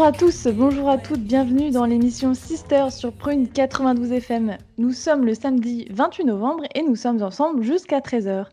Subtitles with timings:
[0.00, 4.56] Bonjour à tous, bonjour à toutes, bienvenue dans l'émission Sister sur Prune 92 FM.
[4.78, 8.46] Nous sommes le samedi 28 novembre et nous sommes ensemble jusqu'à 13h.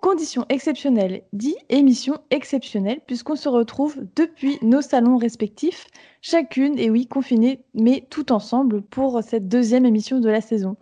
[0.00, 5.88] Conditions exceptionnelles, dit émission exceptionnelle puisqu'on se retrouve depuis nos salons respectifs,
[6.22, 10.76] chacune et oui confinées mais tout ensemble pour cette deuxième émission de la saison.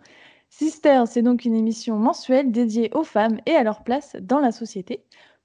[0.51, 4.51] Sister, c'est donc une émission mensuelle dédiée aux femmes et à leur place dans la
[4.51, 5.01] société.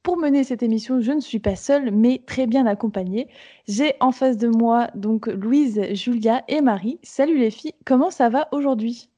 [0.09, 3.28] Pour mener cette émission, je ne suis pas seule, mais très bien accompagnée.
[3.67, 6.98] J'ai en face de moi donc Louise, Julia et Marie.
[7.03, 9.11] Salut les filles, comment ça va aujourd'hui?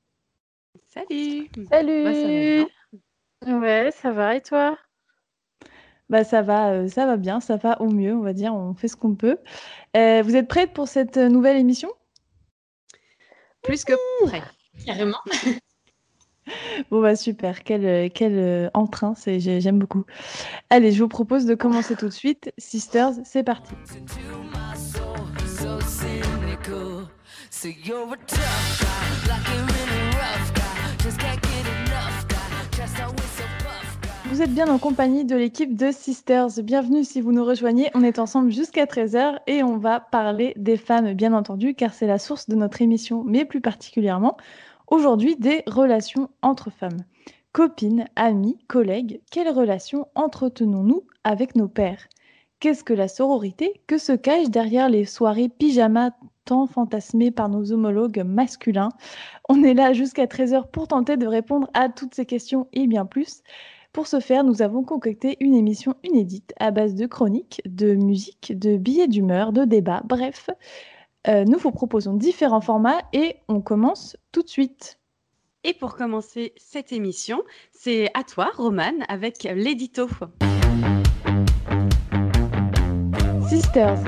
[0.88, 2.66] Salut Salut bah, ça va
[3.46, 3.61] bien.
[3.61, 4.77] Ouais, ça va et toi?
[6.08, 8.74] Bah ça va, euh, ça va bien, ça va au mieux, on va dire, on
[8.74, 9.38] fait ce qu'on peut.
[9.96, 11.92] Euh, vous êtes prêtes pour cette euh, nouvelle émission?
[13.62, 13.92] Plus que
[14.27, 14.42] prêt,
[14.84, 15.20] carrément.
[16.91, 20.05] Bon bah super, quel, euh, quel euh, entrain, j'aime beaucoup.
[20.70, 22.52] Allez, je vous propose de commencer tout de suite.
[22.58, 23.72] Sisters, c'est parti.
[34.30, 36.62] Vous êtes bien en compagnie de l'équipe de Sisters.
[36.62, 37.91] Bienvenue si vous nous rejoignez.
[37.94, 42.07] On est ensemble jusqu'à 13h et on va parler des femmes, bien entendu, car c'est
[42.07, 44.36] la source de notre émission, mais plus particulièrement
[44.90, 47.05] aujourd'hui des relations entre femmes.
[47.52, 52.06] Copines, amis, collègues, quelles relations entretenons-nous avec nos pères?
[52.61, 53.80] Qu'est-ce que la sororité?
[53.86, 56.11] Que se cache derrière les soirées pyjama
[56.45, 58.90] tant fantasmées par nos homologues masculins?
[59.48, 63.07] On est là jusqu'à 13h pour tenter de répondre à toutes ces questions et bien
[63.07, 63.42] plus.
[63.92, 68.57] Pour ce faire, nous avons concocté une émission inédite à base de chroniques, de musique,
[68.57, 70.51] de billets d'humeur, de débats, bref.
[71.29, 74.98] Euh, nous vous proposons différents formats et on commence tout de suite.
[75.64, 77.42] Et pour commencer cette émission,
[77.73, 80.08] c'est à toi, Romane, avec l'édito.
[83.47, 83.98] Sisters,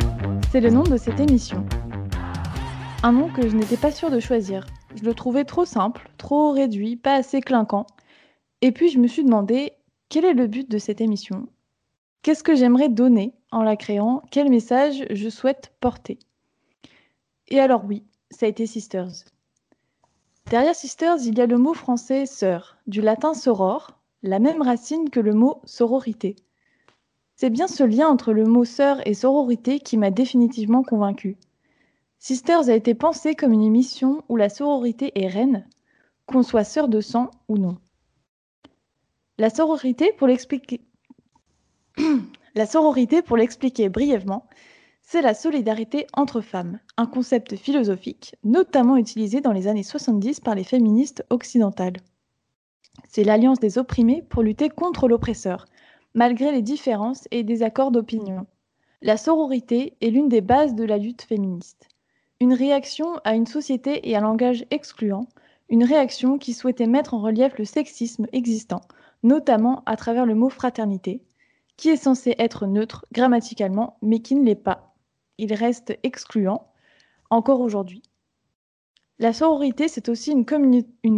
[0.50, 1.67] c'est le nom de cette émission.
[3.03, 4.65] Un nom que je n'étais pas sûre de choisir.
[4.94, 7.87] Je le trouvais trop simple, trop réduit, pas assez clinquant.
[8.62, 9.73] Et puis je me suis demandé
[10.09, 11.47] quel est le but de cette émission?
[12.23, 14.23] Qu'est-ce que j'aimerais donner en la créant?
[14.31, 16.19] Quel message je souhaite porter?
[17.52, 19.12] Et alors oui, ça a été Sisters.
[20.48, 25.10] Derrière Sisters, il y a le mot français sœur, du latin soror, la même racine
[25.10, 26.34] que le mot sororité.
[27.36, 31.36] C'est bien ce lien entre le mot sœur et sororité qui m'a définitivement convaincue.
[32.18, 35.69] Sisters a été pensée comme une émission où la sororité est reine,
[36.24, 37.76] qu'on soit sœur de sang ou non.
[39.36, 40.80] La sororité, pour l'expliquer,
[42.54, 44.46] la sororité, pour l'expliquer brièvement,
[45.12, 50.55] c'est la solidarité entre femmes, un concept philosophique notamment utilisé dans les années 70 par
[50.55, 51.99] les féministes occidentales.
[53.11, 55.67] C'est l'alliance des opprimés pour lutter contre l'oppresseur,
[56.15, 58.47] malgré les différences et désaccords d'opinion.
[59.03, 61.89] La sororité est l'une des bases de la lutte féministe.
[62.41, 65.27] Une réaction à une société et un langage excluant,
[65.69, 68.81] une réaction qui souhaitait mettre en relief le sexisme existant,
[69.23, 71.23] notamment à travers le mot fraternité,
[71.77, 74.91] qui est censé être neutre grammaticalement, mais qui ne l'est pas.
[75.42, 76.69] Il reste excluant,
[77.28, 78.00] encore aujourd'hui.
[79.19, 80.44] La sororité, c'est aussi une,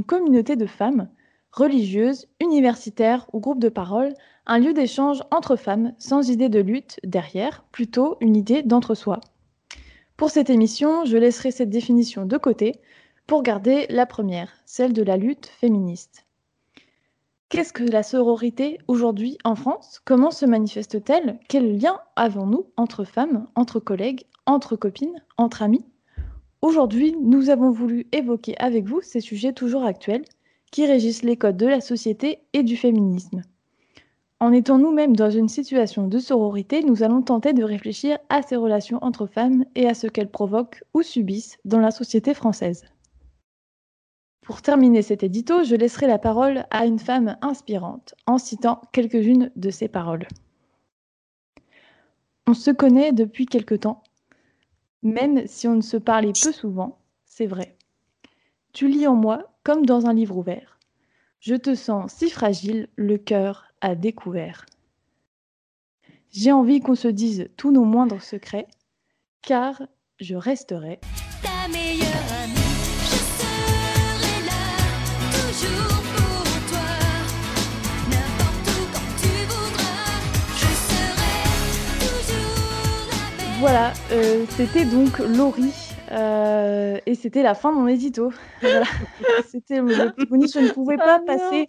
[0.03, 1.11] communauté de femmes,
[1.53, 4.15] religieuses, universitaires ou groupes de parole,
[4.47, 9.21] un lieu d'échange entre femmes sans idée de lutte derrière, plutôt une idée d'entre-soi.
[10.17, 12.81] Pour cette émission, je laisserai cette définition de côté
[13.27, 16.24] pour garder la première, celle de la lutte féministe.
[17.55, 20.01] Qu'est-ce que la sororité aujourd'hui en France?
[20.05, 21.39] Comment se manifeste-t-elle?
[21.49, 25.85] Quel lien avons-nous entre femmes, entre collègues, entre copines, entre amis?
[26.63, 30.25] Aujourd'hui, nous avons voulu évoquer avec vous ces sujets toujours actuels
[30.73, 33.43] qui régissent les codes de la société et du féminisme.
[34.41, 38.57] En étant nous-mêmes dans une situation de sororité, nous allons tenter de réfléchir à ces
[38.57, 42.83] relations entre femmes et à ce qu'elles provoquent ou subissent dans la société française.
[44.45, 49.51] Pour terminer cet édito, je laisserai la parole à une femme inspirante en citant quelques-unes
[49.57, 50.29] de ses paroles.
[52.47, 54.03] On se connaît depuis quelque temps,
[55.03, 57.75] même si on ne se parlait peu souvent, c'est vrai.
[58.75, 60.79] Tu lis en moi comme dans un livre ouvert.
[61.41, 64.67] Je te sens si fragile, le cœur à découvert.
[66.33, 68.67] J'ai envie qu'on se dise tous nos moindres secrets,
[69.41, 69.81] car
[70.21, 71.01] je resterai
[71.43, 72.44] ta meilleure
[83.67, 85.73] Voilà, euh, c'était donc Laurie.
[86.13, 88.31] Euh, et c'était la fin de mon édito.
[88.61, 88.85] Voilà.
[89.49, 90.53] c'était le petit bonus.
[90.53, 91.69] Je ne pouvais pas oh passer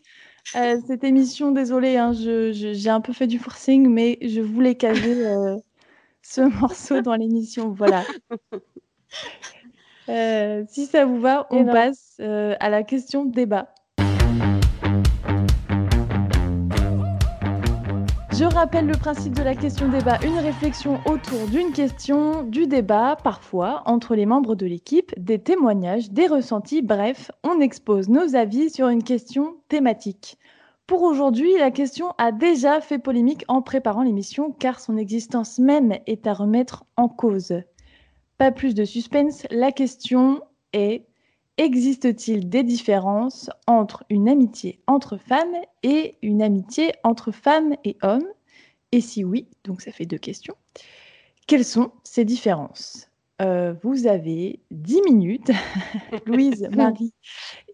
[0.58, 1.54] euh, cette émission.
[1.54, 5.24] Désolée, hein, j'ai un peu fait du forcing, mais je voulais caser
[6.22, 7.70] ce morceau dans l'émission.
[7.70, 8.04] Voilà.
[10.68, 13.74] Si ça vous va, on passe euh, à la question débat.
[18.38, 23.16] Je rappelle le principe de la question débat, une réflexion autour d'une question, du débat,
[23.24, 28.70] parfois, entre les membres de l'équipe, des témoignages, des ressentis, bref, on expose nos avis
[28.70, 30.38] sur une question thématique.
[30.86, 35.98] Pour aujourd'hui, la question a déjà fait polémique en préparant l'émission car son existence même
[36.06, 37.54] est à remettre en cause.
[38.38, 40.42] Pas plus de suspense, la question
[40.74, 41.06] est
[41.58, 48.28] existe-t-il des différences entre une amitié entre femmes et une amitié entre femmes et hommes?
[48.92, 50.56] Et si oui, donc ça fait deux questions,
[51.48, 53.10] quelles sont ces différences?
[53.42, 55.52] Euh, Vous avez dix minutes,
[56.26, 57.14] Louise, Marie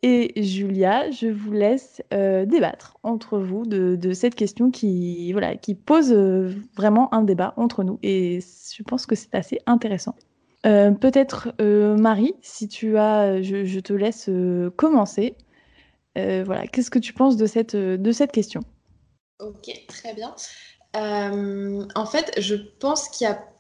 [0.01, 5.75] et Julia, je vous laisse euh, débattre entre vous de, cette question qui, voilà, qui
[5.75, 7.99] pose euh, vraiment un débat entre nous.
[8.01, 8.39] Et
[8.75, 10.15] je pense que c'est assez intéressant.
[10.65, 15.35] Euh, peut-être euh, Marie, si tu as, je, te laisse euh, commencer.
[16.15, 18.61] voilà, qu'est-ce que tu penses de cette, de cette question?
[19.39, 20.35] Ok, très bien.
[20.93, 23.50] en fait, je pense qu'il y a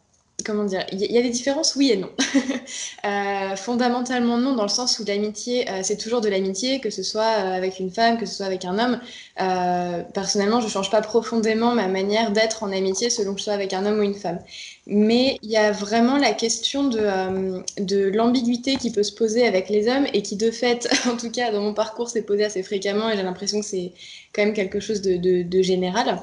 [0.43, 2.09] comment dire, il y, a des différences, oui et non.
[3.05, 7.03] euh, fondamentalement non, dans le sens où l'amitié, euh, c'est toujours de l'amitié, que ce
[7.03, 8.99] soit euh, avec une femme, que ce soit avec un homme.
[10.13, 13.73] Personnellement, je change pas profondément ma manière d'être en amitié selon que je sois avec
[13.73, 14.39] un homme ou une femme.
[14.87, 19.87] Mais il y a vraiment la question de, l'ambiguïté qui peut se poser avec les
[19.87, 23.09] hommes et qui, de fait, en tout cas dans mon parcours, s'est posée assez fréquemment
[23.09, 23.93] et j'ai l'impression que c'est
[24.33, 26.21] quand même quelque chose de général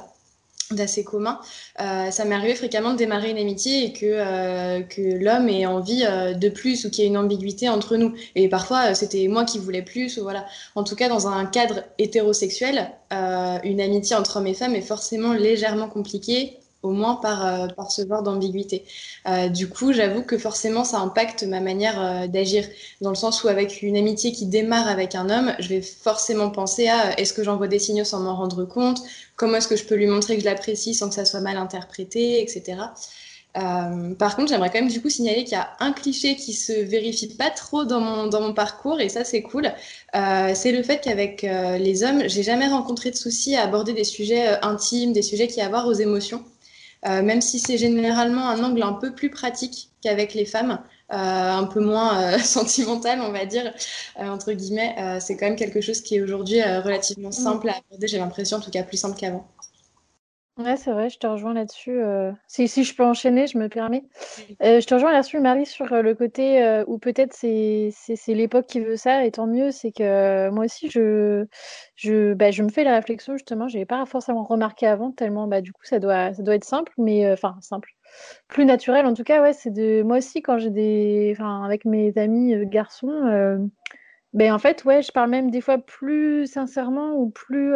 [0.71, 1.39] d'assez commun.
[1.81, 5.65] Euh, ça m'est arrivé fréquemment de démarrer une amitié et que, euh, que l'homme ait
[5.65, 8.13] envie euh, de plus ou qu'il y ait une ambiguïté entre nous.
[8.35, 10.17] Et parfois, c'était moi qui voulais plus.
[10.17, 10.45] Ou voilà.
[10.75, 12.91] En tout cas, dans un cadre hétérosexuel,
[13.63, 17.91] une amitié entre hommes et femmes est forcément légèrement compliquée au moins par, euh, par
[17.91, 18.85] ce genre d'ambiguïté.
[19.27, 22.65] Euh, du coup, j'avoue que forcément, ça impacte ma manière euh, d'agir,
[23.01, 26.49] dans le sens où avec une amitié qui démarre avec un homme, je vais forcément
[26.49, 29.01] penser à est-ce que j'envoie des signaux sans m'en rendre compte,
[29.35, 31.57] comment est-ce que je peux lui montrer que je l'apprécie sans que ça soit mal
[31.57, 32.77] interprété, etc.
[33.57, 36.53] Euh, par contre, j'aimerais quand même du coup signaler qu'il y a un cliché qui
[36.53, 39.73] se vérifie pas trop dans mon, dans mon parcours, et ça c'est cool.
[40.15, 43.93] Euh, c'est le fait qu'avec euh, les hommes, j'ai jamais rencontré de soucis à aborder
[43.93, 46.43] des sujets intimes, des sujets qui ont à voir aux émotions.
[47.07, 50.79] Euh, même si c'est généralement un angle un peu plus pratique qu'avec les femmes,
[51.13, 53.73] euh, un peu moins euh, sentimental, on va dire,
[54.17, 57.33] entre guillemets, c'est quand même quelque chose qui est aujourd'hui relativement mm.
[57.33, 59.47] simple à aborder, j'ai l'impression, en tout cas plus simple qu'avant.
[60.59, 62.01] Ouais, c'est vrai, je te rejoins là-dessus.
[62.01, 64.03] Euh, si, si je peux enchaîner, je me permets.
[64.61, 68.65] Euh, je te rejoins là-dessus, Marie, sur euh, le côté où peut-être c'est c'est l'époque
[68.65, 69.71] qui veut ça, et tant mieux.
[69.71, 71.45] C'est que moi aussi, je,
[71.95, 75.47] je, bah, je me fais la réflexion, justement, je n'avais pas forcément remarqué avant, tellement
[75.47, 77.91] bah, du coup, ça doit, ça doit être simple, mais enfin, simple.
[78.49, 80.03] Plus naturel, en tout cas, ouais, c'est de.
[80.03, 81.33] Moi aussi, quand j'ai des.
[81.37, 83.69] Enfin, avec mes amis garçons,
[84.33, 87.73] ben, en fait, ouais, je parle même des fois plus sincèrement ou plus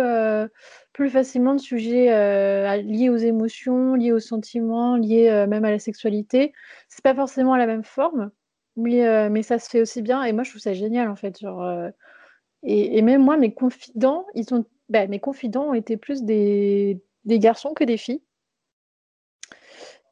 [0.93, 5.71] plus facilement de sujets euh, liés aux émotions, liés aux sentiments, liés euh, même à
[5.71, 6.53] la sexualité.
[6.87, 8.31] C'est pas forcément la même forme,
[8.77, 10.23] mais, euh, mais ça se fait aussi bien.
[10.23, 11.39] Et moi, je trouve ça génial en fait.
[11.39, 11.91] Genre,
[12.63, 17.39] et, même moi, mes confidents, ils sont, bah, mes confidents ont été plus des, des
[17.39, 18.21] garçons que des filles.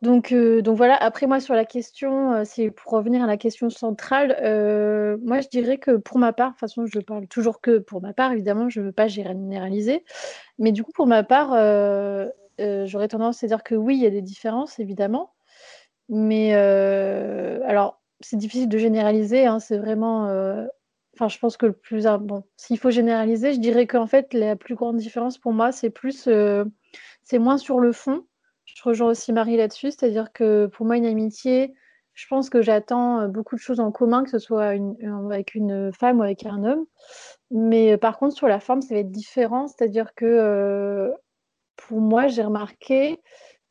[0.01, 3.37] Donc, euh, donc voilà, après moi sur la question, euh, c'est pour revenir à la
[3.37, 7.27] question centrale, euh, moi je dirais que pour ma part, de toute façon je parle
[7.27, 10.03] toujours que pour ma part, évidemment, je ne veux pas généraliser,
[10.57, 11.49] mais du coup pour ma part,
[12.57, 15.33] j'aurais tendance à dire que oui, il y a des différences, évidemment,
[16.09, 20.23] mais alors c'est difficile de généraliser, hein, c'est vraiment,
[21.13, 24.55] enfin je pense que le plus, bon, s'il faut généraliser, je dirais qu'en fait la
[24.55, 26.27] plus grande différence pour moi, c'est plus,
[27.21, 28.25] c'est moins sur le fond,
[28.75, 31.73] je rejoins aussi Marie là-dessus, c'est-à-dire que pour moi, une amitié,
[32.13, 34.75] je pense que j'attends euh, beaucoup de choses en commun, que ce soit
[35.31, 36.85] avec une femme ou avec un homme.
[37.51, 41.11] Mais euh, par contre, sur la forme, ça va être différent, c'est-à-dire que euh,
[41.77, 43.19] pour moi, j'ai remarqué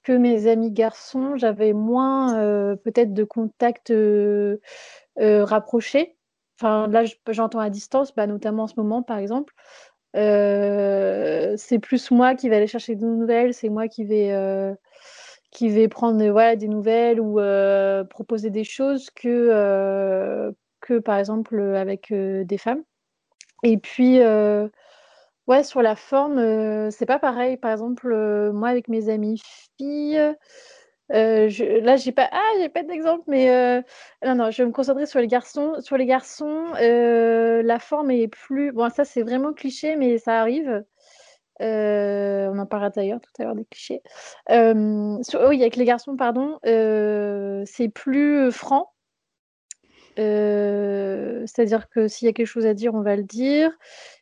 [0.03, 2.35] que mes amis garçons, j'avais moins
[2.83, 3.93] peut-être de contacts
[5.17, 6.17] rapprochés.
[6.59, 9.55] Enfin, là, j'entends à distance, bah, notamment en ce moment, par exemple.
[10.15, 14.35] C'est plus moi qui vais aller chercher des nouvelles, c'est moi qui vais
[15.51, 17.41] qui vais prendre voilà, des nouvelles ou
[18.09, 22.83] proposer des choses que, que par exemple avec des femmes.
[23.63, 24.21] Et puis,
[25.47, 27.57] ouais, sur la forme, c'est pas pareil.
[27.57, 28.15] Par exemple,
[28.53, 29.41] moi avec mes amies
[29.77, 30.35] filles,
[31.11, 33.83] je, là j'ai pas, ah, j'ai pas d'exemple, mais
[34.25, 35.75] non, non, je vais me concentrer sur les garçons.
[35.81, 40.85] Sur les garçons, la forme est plus, bon, ça c'est vraiment cliché, mais ça arrive.
[41.61, 44.03] on en parlera d'ailleurs tout à l'heure des clichés.
[44.49, 48.93] oui, avec les garçons, pardon, c'est plus franc.
[50.17, 53.73] C'est-à-dire que s'il y a quelque chose à dire, on va le dire.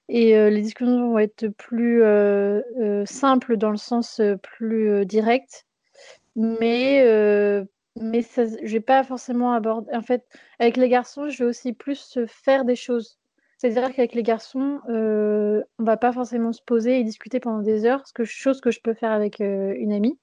[0.08, 2.02] Et les discussions vont être plus
[3.04, 5.67] simples dans le sens plus direct.
[6.38, 7.04] Mais,
[8.00, 9.92] mais ça, je vais pas forcément aborder.
[9.94, 10.24] En fait,
[10.58, 13.18] avec les garçons, je vais aussi plus faire des choses.
[13.58, 18.06] C'est-à-dire qu'avec les garçons, on va pas forcément se poser et discuter pendant des heures,
[18.06, 20.18] ce que, chose que je peux faire avec une amie.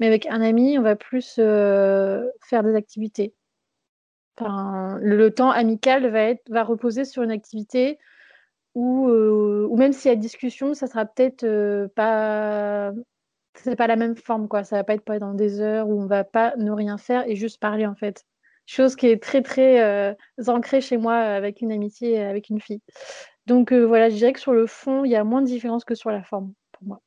[0.00, 3.34] Mais avec un ami, on va plus faire des activités
[4.46, 7.98] le temps amical va, être, va reposer sur une activité
[8.74, 12.92] où, euh, ou même s'il y a discussion, ça sera peut-être euh, pas
[13.62, 14.64] c'est pas la même forme quoi.
[14.64, 17.36] Ça va pas être pendant des heures où on va pas ne rien faire et
[17.36, 18.24] juste parler en fait.
[18.66, 20.14] Chose qui est très très euh,
[20.46, 22.80] ancrée chez moi avec une amitié avec une fille.
[23.46, 25.94] Donc voilà je dirais que sur le fond il y a moins de différence que
[25.94, 27.00] sur la forme pour moi.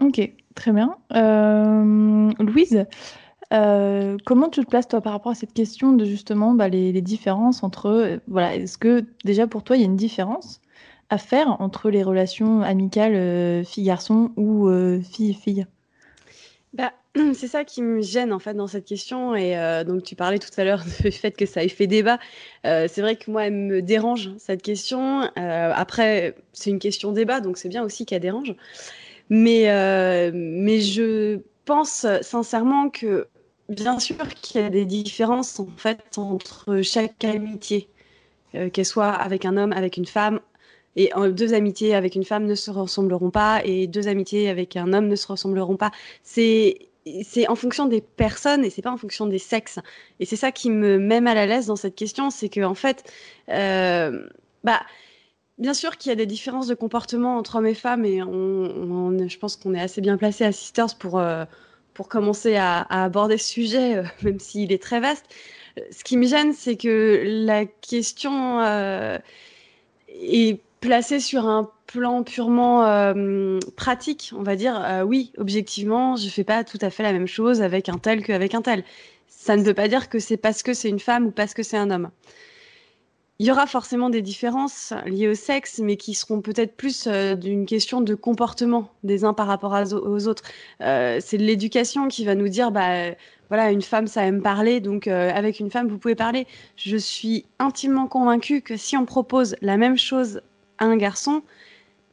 [0.00, 0.20] Ok
[0.54, 0.96] très bien.
[2.38, 2.86] Louise
[3.54, 7.00] euh, comment tu te places toi par rapport à cette question de justement bah, les,
[7.00, 10.60] différences entre euh, voilà est-ce que déjà pour toi il y a une différence
[11.10, 14.68] à faire entre les relations amicales euh, fille-garçon ou
[15.02, 15.66] fille-fille?
[16.74, 16.92] Bah,
[17.34, 20.50] c'est ça qui me gêne en fait dans cette question et donc tu parlais tout
[20.56, 22.18] à l'heure du fait que ça ait fait débat.
[22.64, 25.22] c'est vrai que moi elle me dérange cette question.
[25.36, 28.54] après c'est une question débat donc c'est bien aussi qu'elle dérange.
[29.30, 29.64] Mais
[30.32, 33.28] mais je pense sincèrement que
[33.68, 37.88] bien sûr qu'il y a des différences en fait entre chaque amitié,
[38.54, 40.40] euh, qu'elle soit avec un homme, avec une femme.
[40.96, 44.92] Et deux amitiés avec une femme ne se ressembleront pas, et deux amitiés avec un
[44.92, 45.92] homme ne se ressembleront pas.
[46.22, 46.88] C'est
[47.22, 49.78] c'est en fonction des personnes et c'est pas en fonction des sexes.
[50.20, 52.74] Et c'est ça qui me met mal à l'aise dans cette question, c'est que en
[52.74, 53.10] fait,
[53.48, 54.26] euh,
[54.64, 54.80] bah,
[55.58, 59.16] bien sûr qu'il y a des différences de comportement entre hommes et femmes, et on,
[59.26, 61.44] je pense qu'on est assez bien placé à Sisters pour euh,
[61.94, 65.26] pour commencer à, aborder ce sujet, euh, même s'il est très vaste.
[65.92, 68.60] Ce qui me gêne, c'est que la question
[70.08, 73.12] est placée sur un plan purement
[73.76, 75.04] pratique, on va dire.
[75.06, 78.54] oui, objectivement, je fais pas tout à fait la même chose avec un tel qu'avec
[78.54, 78.84] un tel.
[79.26, 81.62] Ça ne veut pas dire que c'est parce que c'est une femme ou parce que
[81.62, 82.10] c'est un homme.
[83.40, 87.36] Il y aura forcément des différences liées au sexe, mais qui seront peut-être plus euh,
[87.36, 90.42] d'une question de comportement des uns par rapport aux autres.
[90.80, 93.12] Euh, c'est l'éducation qui va nous dire, bah,
[93.48, 96.48] voilà, une femme, ça aime parler, donc euh, avec une femme, vous pouvez parler.
[96.74, 100.40] Je suis intimement convaincue que si on propose la même chose
[100.78, 101.42] à un garçon,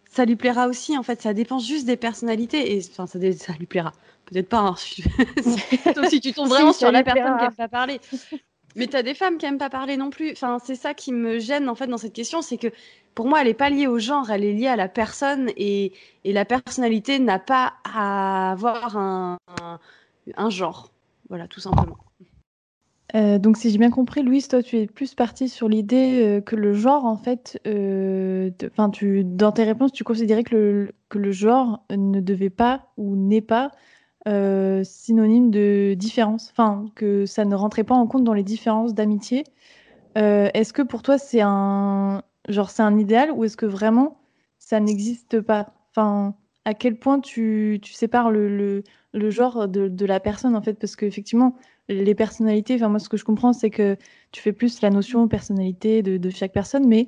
[0.10, 0.98] ça lui plaira aussi.
[0.98, 2.76] En fait, ça dépend juste des personnalités.
[2.76, 3.94] Et enfin, ça, ça lui plaira.
[4.26, 4.60] Peut-être pas.
[4.60, 4.76] Hein.
[5.96, 8.00] Sauf si tu tombes vraiment sur la personne qui aime pas parler.
[8.76, 10.32] Mais tu as des femmes qui n'aiment pas parler non plus.
[10.32, 12.68] Enfin, c'est ça qui me gêne en fait dans cette question, c'est que
[13.14, 15.94] pour moi, elle n'est pas liée au genre, elle est liée à la personne et,
[16.26, 19.38] et la personnalité n'a pas à avoir un,
[20.36, 20.92] un, genre.
[21.30, 21.98] Voilà, tout simplement.
[23.16, 26.42] Euh, donc, si j'ai bien compris, Louise, toi, tu es plus partie sur l'idée euh,
[26.42, 28.52] que le genre, en fait, euh,
[29.24, 33.42] dans tes réponses, tu considérais que le, que le genre ne devait pas ou n'est
[33.42, 33.72] pas
[34.28, 38.94] euh, synonyme de différence, enfin que ça ne rentrait pas en compte dans les différences
[38.94, 39.44] d'amitié.
[40.16, 44.18] Est-ce que pour toi c'est un genre c'est un idéal ou est-ce que vraiment
[44.60, 45.74] ça n'existe pas?
[45.92, 51.56] Enfin, à quel point tu, sépares le, genre de, la personne en fait Parce qu'effectivement,
[51.88, 53.96] les personnalités, enfin moi ce que je comprends c'est que
[54.32, 57.08] tu fais plus la notion personnalité de, chaque personne, mais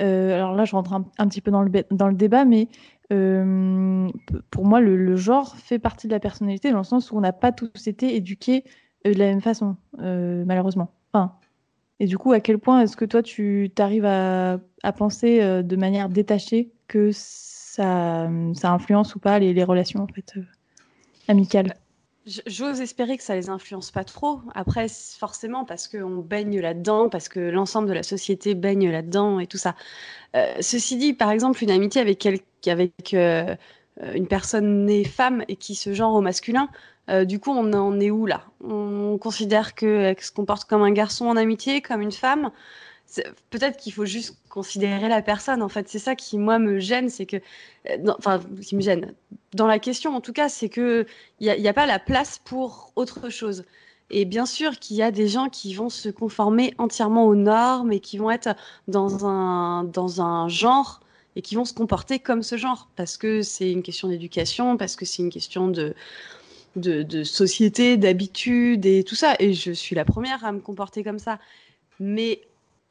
[0.00, 2.68] euh, alors là je rentre un, petit peu dans le, débat, mais
[3.12, 4.08] euh,
[4.50, 7.32] pour moi, le, genre fait partie de la personnalité dans le sens où on n'a
[7.32, 8.64] pas tous été éduqués
[9.06, 10.94] euh, de la même façon, malheureusement.
[11.12, 11.34] Enfin,
[11.98, 15.76] et du coup, à quel point est-ce que toi, tu arrives à, à, penser de
[15.76, 17.10] manière détachée que
[17.72, 18.28] ça,
[18.64, 20.34] influence ou pas les, relations fait,
[21.28, 21.74] amicales?
[22.24, 24.40] J'ose espérer que ça les influence pas trop.
[24.54, 29.46] Après, forcément, parce qu'on baigne là-dedans, parce que l'ensemble de la société baigne là-dedans et
[29.46, 29.74] tout ça.
[30.36, 32.28] Euh, ceci dit, par exemple, une amitié avec,
[32.66, 33.56] avec euh,
[34.14, 36.68] une personne née femme et qui se genre au masculin,
[37.26, 38.44] du coup, on en est où là?
[38.62, 42.50] On considère qu'elle se comporte comme un garçon en amitié, comme une femme?
[43.50, 45.62] Peut-être qu'il faut juste considérer la personne.
[45.62, 47.36] En fait, c'est ça qui moi me gêne, c'est que,
[47.88, 49.14] euh, enfin, qui me gêne
[49.54, 51.06] dans la question en tout cas, c'est que
[51.40, 53.64] il n'y a, pas la place pour autre chose.
[54.10, 57.92] Et bien sûr qu'il y a des gens qui vont se conformer entièrement aux normes
[57.92, 58.54] et qui vont être
[58.88, 61.00] dans un dans un genre
[61.34, 64.96] et qui vont se comporter comme ce genre parce que c'est une question d'éducation, parce
[64.96, 65.94] que c'est une question de
[66.76, 69.34] de, société, d'habitude et tout ça.
[69.38, 71.38] Et je suis la première à me comporter comme ça.
[72.00, 72.40] Mais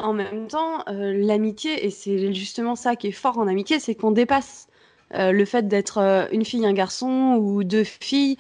[0.01, 3.95] en même temps, euh, l'amitié, et c'est justement ça qui est fort en amitié, c'est
[3.95, 4.67] qu'on dépasse
[5.13, 8.37] euh, le fait d'être euh, une fille, un garçon ou deux filles.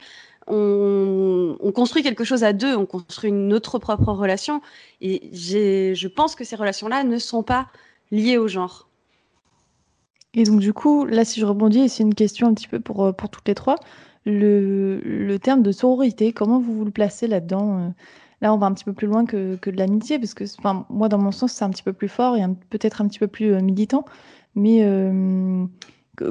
[0.47, 4.61] On, construit quelque chose à deux, on construit notre propre relation.
[4.99, 7.67] Et je pense que ces relations-là ne sont pas
[8.11, 8.89] liées au genre.
[10.33, 12.79] Et donc, du coup, là, si je rebondis, et c'est une question un petit peu
[12.79, 13.77] pour, pour toutes les trois,
[14.25, 17.93] le, le terme de sororité, comment vous vous le placez là-dedans
[18.41, 21.09] Là, on va un petit peu plus loin que, de l'amitié, parce que enfin, moi,
[21.09, 23.53] dans mon sens, c'est un petit peu plus fort et peut-être un petit peu plus
[23.53, 24.03] euh, militant.
[24.55, 25.65] Mais euh,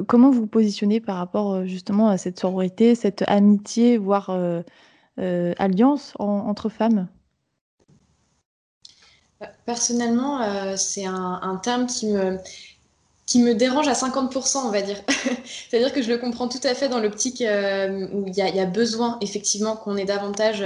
[0.07, 4.29] comment vous vous positionnez par rapport euh, justement à cette sororité, cette amitié, voire
[5.17, 7.07] alliance entre femmes?
[9.65, 12.37] Personnellement, c'est un, terme qui me,
[13.25, 14.97] qui me dérange à 50%, on va dire.
[15.69, 19.17] C'est-à-dire que je le comprends tout à fait dans l'optique où il y, a besoin,
[19.21, 20.65] effectivement, qu'on ait davantage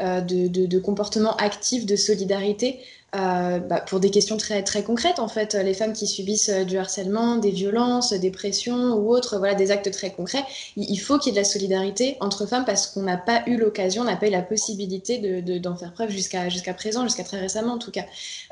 [0.00, 2.80] euh, de, de, comportements actifs de solidarité
[3.16, 5.54] euh, bah, pour des questions très, très concrètes en fait.
[5.54, 9.72] Les femmes qui subissent euh, du harcèlement, des violences, des pressions ou autres, voilà, des
[9.72, 10.44] actes très concrets,
[10.76, 13.56] il, faut qu'il y ait de la solidarité entre femmes parce qu'on n'a pas eu
[13.56, 17.24] l'occasion, on n'a pas eu la possibilité d'en de, faire preuve jusqu'à jusqu'à présent, jusqu'à
[17.24, 18.04] très récemment en tout cas.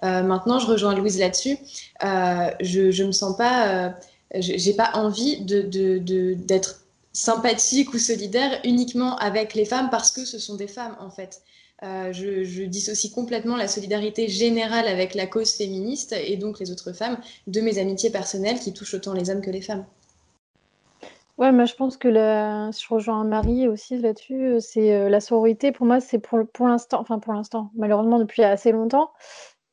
[0.02, 1.56] maintenant, je rejoins Louise là-dessus.
[2.02, 3.94] je, je me sens pas,
[4.34, 6.80] j'ai pas envie de d'être
[7.12, 11.42] sympathique ou solidaire uniquement avec les femmes parce que ce sont des femmes en fait.
[11.84, 16.93] Euh, je, dissocie complètement la solidarité générale avec la cause féministe et donc les autres
[16.93, 19.84] femmes de mes amitiés personnelles qui touchent autant les hommes que les femmes.
[21.38, 25.71] Ouais, moi je pense que je rejoins Marie aussi là-dessus, euh, c'est euh, la sororité
[25.71, 29.12] pour moi c'est pour, pour l'instant, enfin pour l'instant, malheureusement depuis assez longtemps,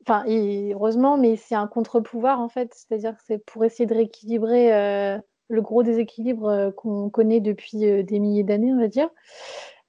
[0.04, 5.22] enfin heureusement, mais c'est un contre-pouvoir en fait, c'est-à-dire que c'est pour essayer de rééquilibrer
[5.48, 9.10] le gros déséquilibre euh, qu'on connaît depuis euh, des milliers d'années, on va dire.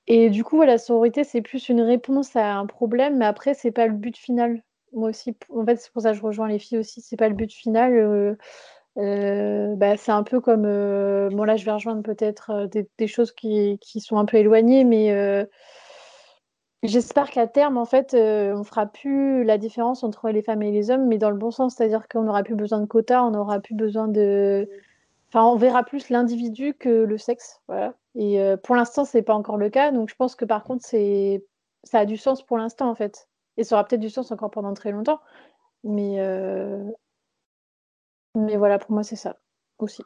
[0.08, 3.72] Et du coup, la sororité, c'est plus une réponse à un problème, mais après, c'est
[3.72, 4.62] pas le but final.
[4.92, 7.28] Moi aussi, en fait, c'est pour ça que je rejoins les filles aussi, c'est pas
[7.28, 8.36] le but final.
[8.98, 10.62] Euh, bah, c'est un peu comme.
[10.62, 15.46] bon, là, je vais rejoindre peut-être des, choses qui, qui, sont un peu éloignées, mais
[16.82, 20.90] j'espère qu'à terme, en fait, on fera plus la différence entre les femmes et les
[20.90, 23.60] hommes, mais dans le bon sens, c'est-à-dire qu'on n'aura plus besoin de quotas, on n'aura
[23.60, 24.68] plus besoin de
[25.34, 27.60] on verra plus l'individu que le sexe.
[27.68, 27.94] Voilà.
[28.14, 29.92] Et euh, pour l'instant, c'est pas encore le cas.
[29.92, 31.44] Donc, je pense que par contre, c'est
[31.84, 33.28] ça a du sens pour l'instant, en fait.
[33.56, 35.20] Et ça aura peut-être du sens encore pendant très longtemps.
[35.84, 36.82] Mais, euh,
[38.34, 39.36] mais voilà, pour moi, c'est ça
[39.78, 40.02] aussi.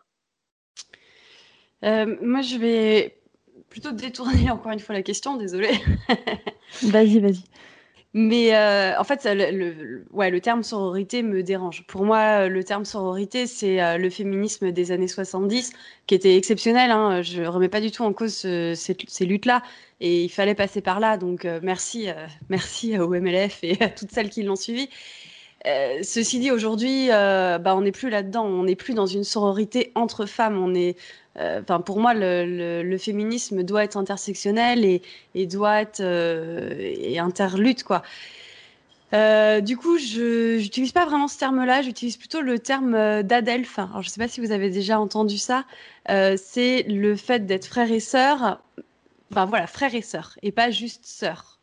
[1.84, 3.22] Euh, moi, je vais
[3.68, 5.78] plutôt détourner encore une fois la question, désolée.
[6.82, 7.44] vas-y, vas-y.
[8.12, 11.84] Mais euh, en fait, le, ouais, le terme sororité me dérange.
[11.86, 15.72] Pour moi, le terme sororité, c'est euh, le féminisme des années 70,
[16.08, 16.90] qui était exceptionnel.
[16.90, 17.22] Hein.
[17.22, 19.62] Je remets pas du tout en cause ces, luttes-là.
[20.00, 21.18] Et il fallait passer par là.
[21.18, 22.08] Donc, euh, merci,
[22.48, 24.88] merci au MLF et à toutes celles qui l'ont suivi.
[25.64, 28.44] Ceci dit, aujourd'hui, bah, on n'est plus là-dedans.
[28.44, 30.58] On n'est plus dans une sororité entre femmes.
[30.62, 30.96] On est
[31.38, 38.02] euh, pour moi, le, féminisme doit être intersectionnel et, doit être euh, et interlude, quoi.
[39.12, 43.78] Euh, du coup, je n'utilise pas vraiment ce terme-là, j'utilise plutôt le terme d'Adelph.
[43.78, 45.64] Alors, je ne sais pas si vous avez déjà entendu ça.
[46.06, 48.60] c'est le fait d'être frère et sœur,
[49.32, 51.58] enfin voilà, frère et sœur, et pas juste sœur,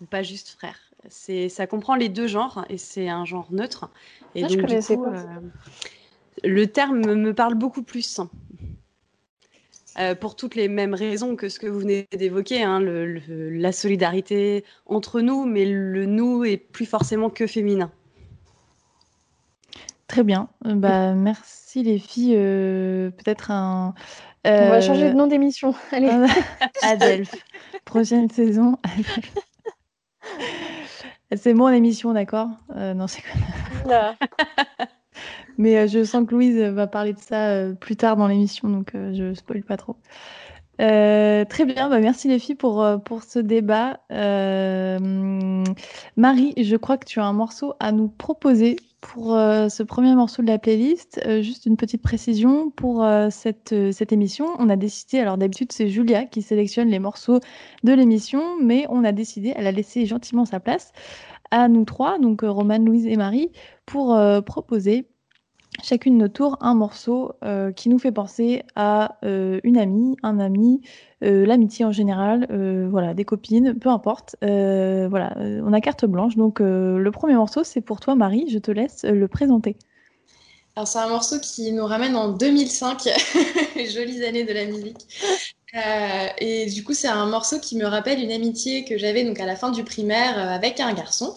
[0.00, 0.83] ou pas juste frère.
[1.08, 3.90] C'est, ça comprend les deux genres et c'est un genre neutre.
[4.34, 5.04] Et donc, du coup,
[6.42, 8.20] le terme me parle beaucoup plus.
[9.96, 14.64] Euh, pour toutes les mêmes raisons que ce que vous venez d'évoquer, hein, la solidarité
[14.86, 17.92] entre nous, mais le nous est plus forcément que féminin.
[20.08, 20.48] Très bien.
[20.66, 22.34] Euh, bah, merci les filles.
[22.36, 23.94] Euh, peut-être un.
[24.44, 25.74] On va changer de nom d'émission.
[25.92, 26.10] Allez.
[26.82, 27.34] Adelph.
[27.84, 28.78] Prochaine saison.
[31.34, 32.48] c'est mon émission, d'accord?
[32.74, 34.14] Non, c'est quoi?
[35.58, 38.68] Mais euh, je sens que Louise va parler de ça euh, plus tard dans l'émission,
[38.68, 39.96] donc euh, je spoil pas trop.
[40.78, 44.00] très bien, bah, merci les filles pour, pour ce débat.
[46.16, 48.76] Marie, je crois que tu as un morceau à nous proposer
[49.08, 53.28] pour euh, ce premier morceau de la playlist, euh, juste une petite précision pour euh,
[53.30, 54.46] cette, cette émission.
[54.58, 57.40] On a décidé, alors d'habitude c'est Julia qui sélectionne les morceaux
[57.82, 60.92] de l'émission, mais on a décidé, elle a laissé gentiment sa place
[61.50, 63.52] à nous trois, donc Romane, Louise et Marie,
[63.86, 65.06] pour proposer
[65.82, 70.38] chacune notre tour un morceau euh, qui nous fait penser à euh, une amie, un
[70.38, 70.80] ami,
[71.22, 72.46] euh, l'amitié en général,
[72.90, 74.36] voilà, des copines, peu importe.
[74.40, 76.36] voilà, on a carte blanche.
[76.36, 78.46] Donc le premier morceau, c'est pour toi, Marie.
[78.48, 79.76] Je te laisse le présenter.
[80.76, 83.08] Alors c'est un morceau qui nous ramène en 2005,
[83.94, 85.06] jolies années de la musique.
[86.38, 89.46] et du coup, c'est un morceau qui me rappelle une amitié que j'avais donc à
[89.46, 91.36] la fin du primaire avec un garçon.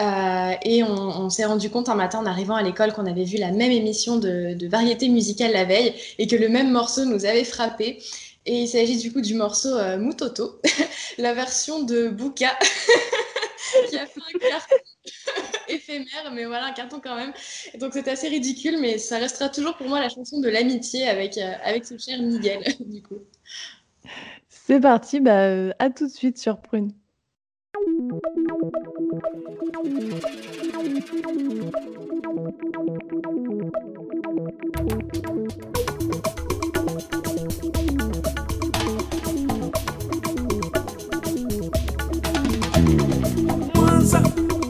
[0.00, 3.36] Euh, et on, s'est rendu compte un matin en arrivant à l'école qu'on avait vu
[3.36, 7.44] la même émission de, variété musicale la veille et que le même morceau nous avait
[7.44, 8.02] frappé.
[8.46, 10.60] Et il s'agit du coup du morceau euh, Mutoto,
[11.18, 12.58] la version de Buka,
[13.88, 14.76] qui a fait un carton
[15.68, 17.32] éphémère, mais voilà, un carton quand même.
[17.78, 21.38] Donc c'est assez ridicule, mais ça restera toujours pour moi la chanson de l'amitié avec,
[21.38, 23.20] euh, avec ce cher Miguel, du coup.
[24.48, 26.92] C'est parti, bah, à tout de suite sur Prune.
[43.74, 44.20] Manza,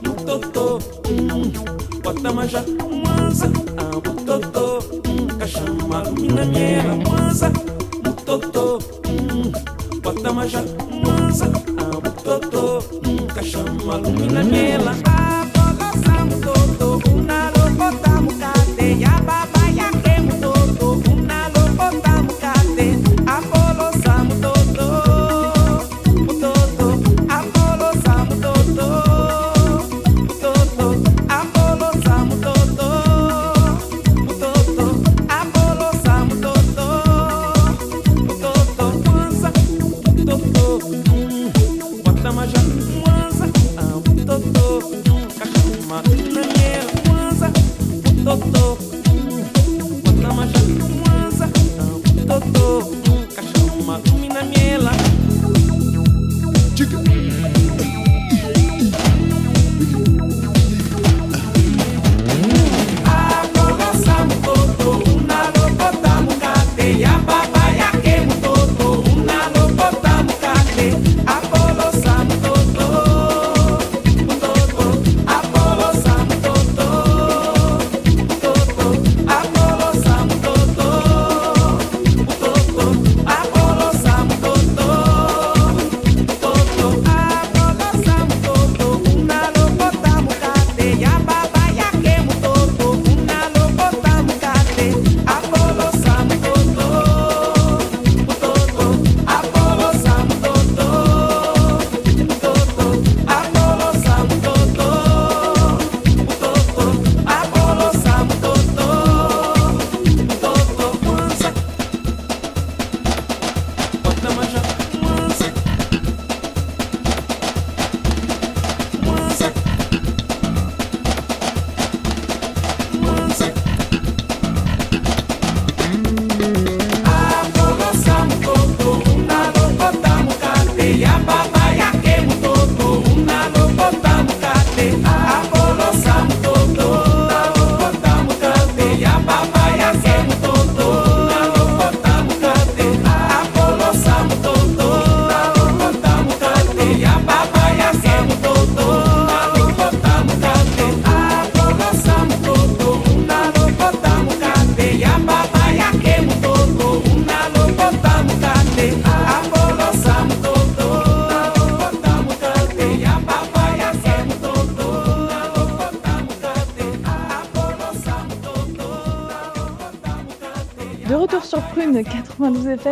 [0.03, 1.53] no totô, hum,
[2.03, 2.64] bota manja,
[3.05, 7.53] manza, ah, bototô, hum, cachama, mina minha, manza,
[8.03, 9.53] no totô, hum,
[10.03, 10.64] bota manja,
[11.05, 12.43] manza, ah, bototô
[13.98, 15.13] uma nela.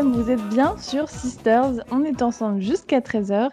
[0.01, 1.85] Vous êtes bien sur Sisters.
[1.91, 3.51] On est ensemble jusqu'à 13h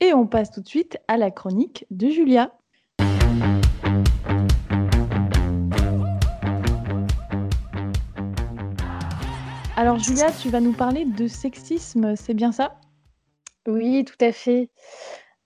[0.00, 2.52] et on passe tout de suite à la chronique de Julia.
[9.76, 12.80] Alors Julia, tu vas nous parler de sexisme, c'est bien ça?
[13.68, 14.70] Oui, tout à fait.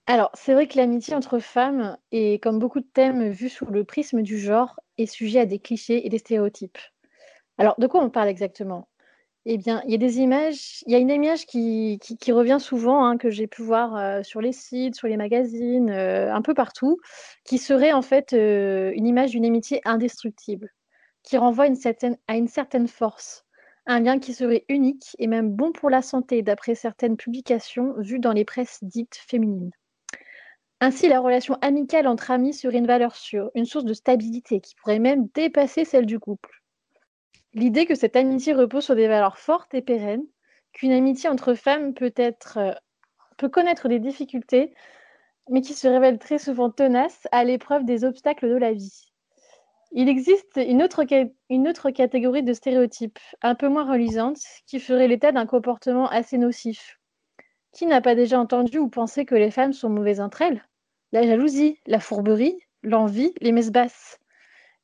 [0.07, 3.83] Alors, c'est vrai que l'amitié entre femmes est, comme beaucoup de thèmes vus sous le
[3.83, 6.79] prisme du genre, est sujet à des clichés et des stéréotypes.
[7.59, 8.87] Alors, de quoi on parle exactement?
[9.45, 13.05] Eh bien, il y a des images, il y a une image qui, revient souvent,
[13.05, 16.53] hein, que j'ai pu voir euh, sur les sites, sur les magazines, euh, un peu
[16.53, 16.97] partout,
[17.43, 20.69] qui serait en fait euh, une image d'une amitié indestructible,
[21.23, 23.45] qui renvoie à une certaine force,
[23.85, 28.19] un lien qui serait unique et même bon pour la santé, d'après certaines publications vues
[28.19, 29.71] dans les presses dites féminines.
[30.79, 34.75] Ainsi, la relation amicale entre amis serait une valeur sûre, une source de stabilité qui
[34.75, 36.62] pourrait même dépasser celle du couple.
[37.53, 40.25] L'idée que cette amitié repose sur des valeurs fortes et pérennes,
[40.71, 42.73] qu'une amitié entre femmes euh,
[43.37, 44.73] peut connaître des difficultés,
[45.49, 49.11] mais qui se révèle très souvent tenace à l'épreuve des obstacles de la vie.
[49.91, 51.05] Il existe une autre,
[51.49, 56.39] une autre catégorie de stéréotypes, un peu moins reluisante, qui ferait l'état d'un comportement assez
[56.39, 56.99] nocif.
[57.71, 60.63] Qui n'a pas déjà entendu ou pensé que les femmes sont mauvaises entre elles?
[61.11, 64.17] La jalousie, la fourberie, l'envie, les messes basses.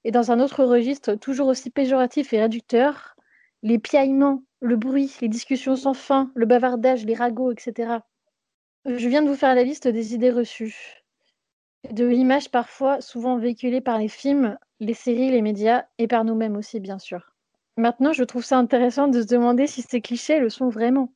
[0.04, 3.16] Et dans un autre registre toujours aussi péjoratif et réducteur,
[3.64, 8.00] les piaillements, le bruit, les discussions sans fin, le bavardage, les ragots, etc.
[8.86, 11.04] Je viens de vous faire la liste des idées reçues,
[11.92, 16.56] de l'image parfois souvent véhiculée par les films, les séries, les médias et par nous-mêmes
[16.56, 17.34] aussi, bien sûr.
[17.78, 21.14] Maintenant, je trouve ça intéressant de se demander si ces clichés le sont vraiment.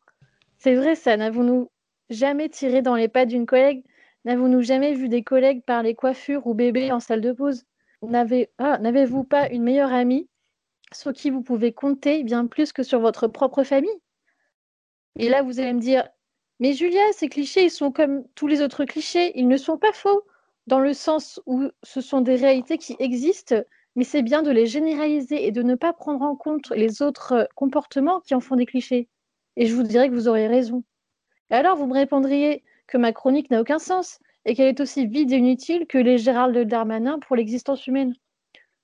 [0.58, 1.69] C'est vrai, ça, n'avons-nous
[2.10, 3.84] jamais tiré dans les pas d'une collègue?
[4.26, 7.65] N'avons-nous jamais vu des collègues parler coiffure ou bébé en salle de pause?
[8.58, 10.30] Ah, n'avez-vous pas une meilleure amie
[10.94, 14.02] sur qui vous pouvez compter bien plus que sur votre propre famille?
[15.18, 16.08] Et là, vous allez me dire,
[16.60, 19.94] mais Julia, ces clichés, ils sont comme tous les autres clichés, ils ne sont pas
[19.94, 20.24] faux,
[20.68, 23.62] dans le sens où ce sont des réalités qui existent,
[23.96, 27.48] mais c'est bien de les généraliser et de ne pas prendre en compte les autres
[27.56, 29.10] comportements qui en font des clichés.
[29.56, 30.84] Et je vous dirais que vous aurez raison.
[31.50, 35.32] Alors, vous me répondriez que ma chronique n'a aucun sens, et qu'elle est aussi vide
[35.32, 38.13] et inutile que les Gérald Darmanin pour l'existence humaine.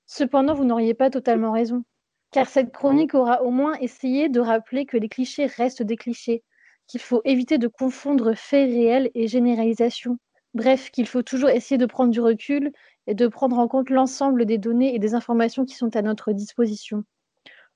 [0.06, 1.84] Cependant, vous n'auriez pas totalement raison,
[2.30, 6.42] car cette chronique aura au moins essayé de rappeler que les clichés restent des clichés,
[6.86, 10.18] qu'il faut éviter de confondre faits réels et généralisation.
[10.54, 12.72] Bref, qu'il faut toujours essayer de prendre du recul
[13.06, 16.32] et de prendre en compte l'ensemble des données et des informations qui sont à notre
[16.32, 17.04] disposition.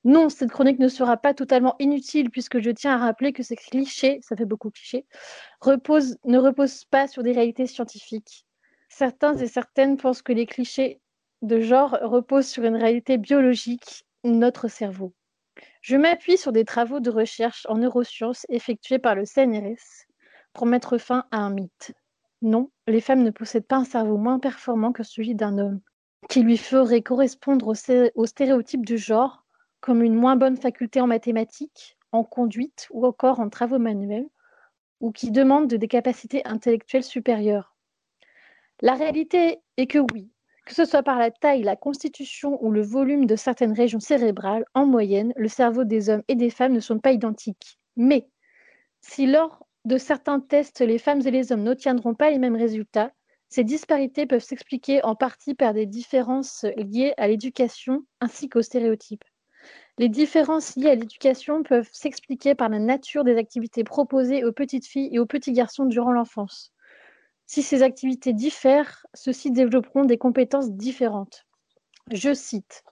[0.04, 3.56] Non, cette chronique ne sera pas totalement inutile puisque je tiens à rappeler que ces
[3.56, 5.06] clichés, ça fait beaucoup de clichés,
[5.66, 8.46] ne reposent pas sur des réalités scientifiques.
[8.90, 11.00] Certains et certaines pensent que les clichés
[11.42, 15.14] de genre reposent sur une réalité biologique, notre cerveau.
[15.80, 20.06] Je m'appuie sur des travaux de recherche en neurosciences effectués par le CNRS
[20.52, 21.92] pour mettre fin à un mythe.
[22.42, 25.80] Non, les femmes ne possèdent pas un cerveau moins performant que celui d'un homme,
[26.28, 27.74] qui lui ferait correspondre
[28.14, 29.43] aux stéréotypes du genre
[29.84, 34.30] comme une moins bonne faculté en mathématiques, en conduite ou encore en travaux manuels,
[35.00, 37.76] ou qui demandent des capacités intellectuelles supérieures.
[38.80, 40.30] La réalité est que oui,
[40.64, 44.64] que ce soit par la taille, la constitution ou le volume de certaines régions cérébrales,
[44.72, 47.78] en moyenne, le cerveau des hommes et des femmes ne sont pas identiques.
[47.94, 48.26] Mais
[49.02, 53.12] si lors de certains tests, les femmes et les hommes n'obtiendront pas les mêmes résultats,
[53.50, 59.24] ces disparités peuvent s'expliquer en partie par des différences liées à l'éducation ainsi qu'aux stéréotypes.
[59.96, 64.86] Les différences liées à l'éducation peuvent s'expliquer par la nature des activités proposées aux petites
[64.86, 66.72] filles et aux petits garçons durant l'enfance.
[67.46, 71.46] Si ces activités diffèrent, ceux-ci développeront des compétences différentes.
[72.10, 72.82] Je cite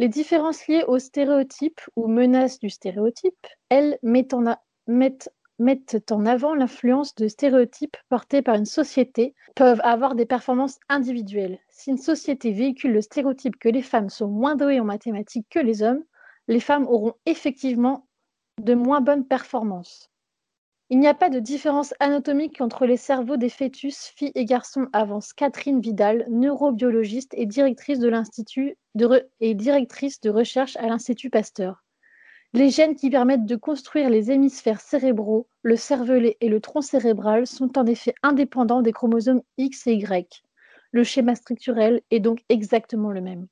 [0.00, 7.14] Les différences liées aux stéréotypes ou menaces du stéréotype, elles mettent en, en avant l'influence
[7.14, 11.60] de stéréotypes portés par une société, peuvent avoir des performances individuelles.
[11.70, 15.60] Si une société véhicule le stéréotype que les femmes sont moins douées en mathématiques que
[15.60, 16.02] les hommes,
[16.48, 18.06] les femmes auront effectivement
[18.60, 20.10] de moins bonnes performances.
[20.90, 24.86] Il n'y a pas de différence anatomique entre les cerveaux des fœtus, filles et garçons,
[24.92, 28.76] avance Catherine Vidal, neurobiologiste et directrice de l'Institut
[29.40, 31.82] et directrice de recherche à l'Institut Pasteur.
[32.52, 37.46] Les gènes qui permettent de construire les hémisphères cérébraux, le cervelet et le tronc cérébral
[37.46, 40.44] sont en effet indépendants des chromosomes X et Y.
[40.92, 43.48] Le schéma structurel est donc exactement le même.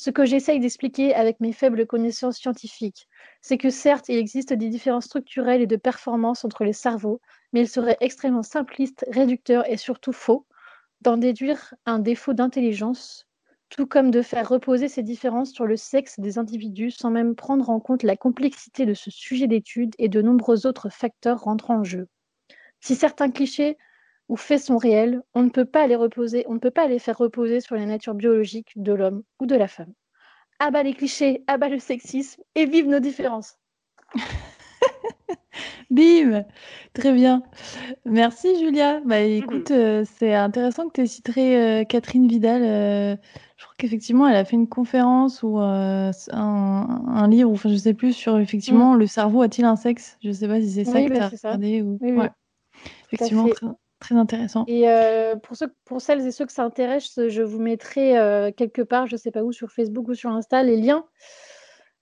[0.00, 3.08] Ce que j'essaye d'expliquer avec mes faibles connaissances scientifiques,
[3.42, 7.20] c'est que certes, il existe des différences structurelles et de performance entre les cerveaux,
[7.52, 10.46] mais il serait extrêmement simpliste, réducteur et surtout faux
[11.00, 13.26] d'en déduire un défaut d'intelligence,
[13.70, 17.68] tout comme de faire reposer ces différences sur le sexe des individus sans même prendre
[17.68, 21.84] en compte la complexité de ce sujet d'étude et de nombreux autres facteurs rentrant en
[21.84, 22.06] jeu.
[22.78, 23.76] Si certains clichés
[24.28, 26.98] ou faits sont réels, on ne peut pas les reposer, on ne peut pas les
[26.98, 29.92] faire reposer sur la nature biologique de l'homme ou de la femme.
[30.58, 33.58] Abat les clichés, abat le sexisme et vive nos différences.
[35.90, 36.44] Bim
[36.92, 37.42] Très bien.
[38.04, 39.00] Merci Julia.
[39.04, 42.62] Bah écoute, euh, c'est intéressant que tu aies cité euh, Catherine Vidal.
[42.62, 43.16] Euh,
[43.56, 47.76] je crois qu'effectivement, elle a fait une conférence ou un, un livre, ou enfin, je
[47.76, 50.18] sais plus, sur effectivement le cerveau a-t-il un sexe?
[50.22, 51.82] Je sais pas si c'est ça Oui, que bah, tu as regardé.
[51.82, 51.98] Ou...
[52.00, 52.18] Oui, oui.
[52.18, 52.30] Ouais.
[53.10, 53.66] Effectivement, très,
[53.98, 54.64] très intéressant.
[54.66, 58.50] Et euh, pour, ceux, pour celles et ceux que ça intéresse, je vous mettrai euh,
[58.52, 61.04] quelque part, je sais pas où, sur Facebook ou sur Insta, les liens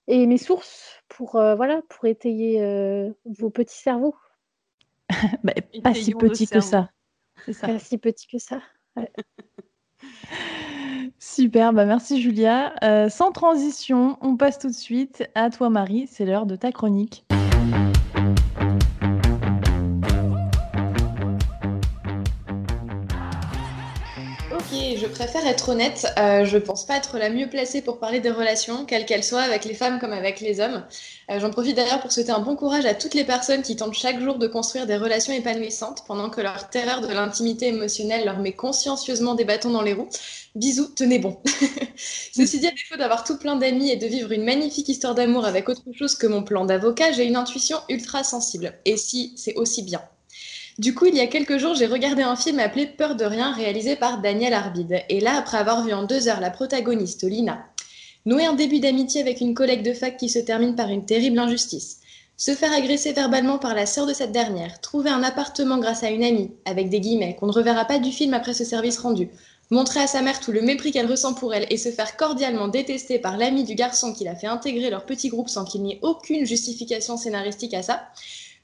[0.07, 4.15] et mes sources pour, euh, voilà, pour étayer euh, vos petits cerveaux.
[5.43, 6.89] Bah, pas si petit que ça.
[7.61, 8.61] Pas si petits que ça.
[11.19, 12.73] Super, bah merci Julia.
[12.83, 16.71] Euh, sans transition, on passe tout de suite à toi Marie, c'est l'heure de ta
[16.71, 17.25] chronique.
[25.07, 26.07] Je préfère être honnête.
[26.19, 29.41] Euh, je pense pas être la mieux placée pour parler des relations, quelles qu'elles soient,
[29.41, 30.83] avec les femmes comme avec les hommes.
[31.31, 33.93] Euh, J'en profite d'ailleurs pour souhaiter un bon courage à toutes les personnes qui tentent
[33.93, 38.39] chaque jour de construire des relations épanouissantes pendant que leur terreur de l'intimité émotionnelle leur
[38.39, 40.09] met consciencieusement des bâtons dans les roues.
[40.55, 41.37] Bisous, tenez bon.
[41.95, 45.45] Ceci dit, à défaut d'avoir tout plein d'amis et de vivre une magnifique histoire d'amour
[45.45, 48.73] avec autre chose que mon plan d'avocat, j'ai une intuition ultra sensible.
[48.85, 50.01] Et si, c'est aussi bien?
[50.77, 53.51] Du coup, il y a quelques jours, j'ai regardé un film appelé Peur de rien,
[53.51, 55.01] réalisé par Daniel Arbide.
[55.09, 57.65] Et là, après avoir vu en deux heures la protagoniste, Lina,
[58.27, 61.39] nouer un début d'amitié avec une collègue de fac qui se termine par une terrible
[61.39, 61.97] injustice,
[62.35, 66.11] se faire agresser verbalement par la sœur de cette dernière, trouver un appartement grâce à
[66.11, 69.29] une amie, avec des guillemets, qu'on ne reverra pas du film après ce service rendu,
[69.71, 72.67] montrer à sa mère tout le mépris qu'elle ressent pour elle et se faire cordialement
[72.67, 75.93] détester par l'ami du garçon qui l'a fait intégrer leur petit groupe sans qu'il n'y
[75.93, 78.09] ait aucune justification scénaristique à ça,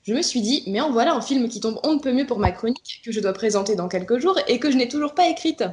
[0.03, 2.25] je me suis dit, mais en voilà un film qui tombe on ne peut mieux
[2.25, 5.15] pour ma chronique, que je dois présenter dans quelques jours et que je n'ai toujours
[5.15, 5.63] pas écrite.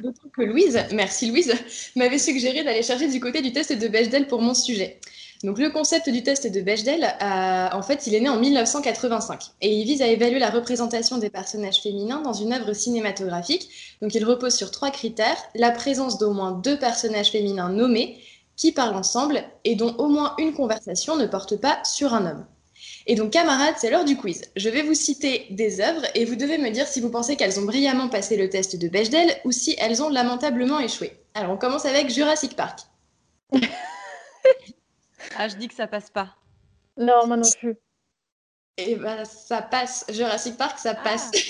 [0.00, 1.52] D'autant que Louise, merci Louise,
[1.96, 5.00] m'avait suggéré d'aller chercher du côté du test de Bechdel pour mon sujet.
[5.42, 9.40] Donc le concept du test de Bechdel, euh, en fait, il est né en 1985
[9.60, 13.68] et il vise à évaluer la représentation des personnages féminins dans une œuvre cinématographique.
[14.00, 18.18] Donc il repose sur trois critères la présence d'au moins deux personnages féminins nommés
[18.56, 22.46] qui parlent ensemble et dont au moins une conversation ne porte pas sur un homme.
[23.08, 24.42] Et donc, camarades, c'est l'heure du quiz.
[24.56, 27.60] Je vais vous citer des œuvres et vous devez me dire si vous pensez qu'elles
[27.60, 31.12] ont brillamment passé le test de Bechdel ou si elles ont lamentablement échoué.
[31.34, 32.80] Alors, on commence avec Jurassic Park.
[35.38, 36.36] Ah, je dis que ça passe pas.
[36.96, 37.76] Non, moi non plus.
[38.78, 40.06] Et ben, ça passe.
[40.08, 41.30] Jurassic Park, ça passe.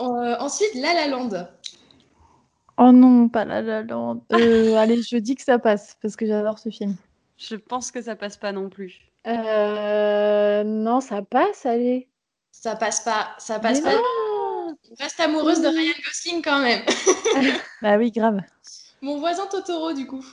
[0.00, 1.46] Euh, ensuite, La La Land.
[2.78, 4.24] Oh non, pas La La Land.
[4.32, 6.96] Euh, allez, je dis que ça passe parce que j'adore ce film.
[7.36, 9.09] Je pense que ça passe pas non plus.
[9.26, 12.08] Euh, non, ça passe, allez.
[12.52, 13.34] Ça passe pas.
[13.38, 13.96] Ça passe Mais pas.
[13.96, 16.82] non Je reste amoureuse de Ryan Gosling quand même.
[17.82, 18.40] Bah oui, grave.
[19.02, 20.24] Mon voisin Totoro, du coup.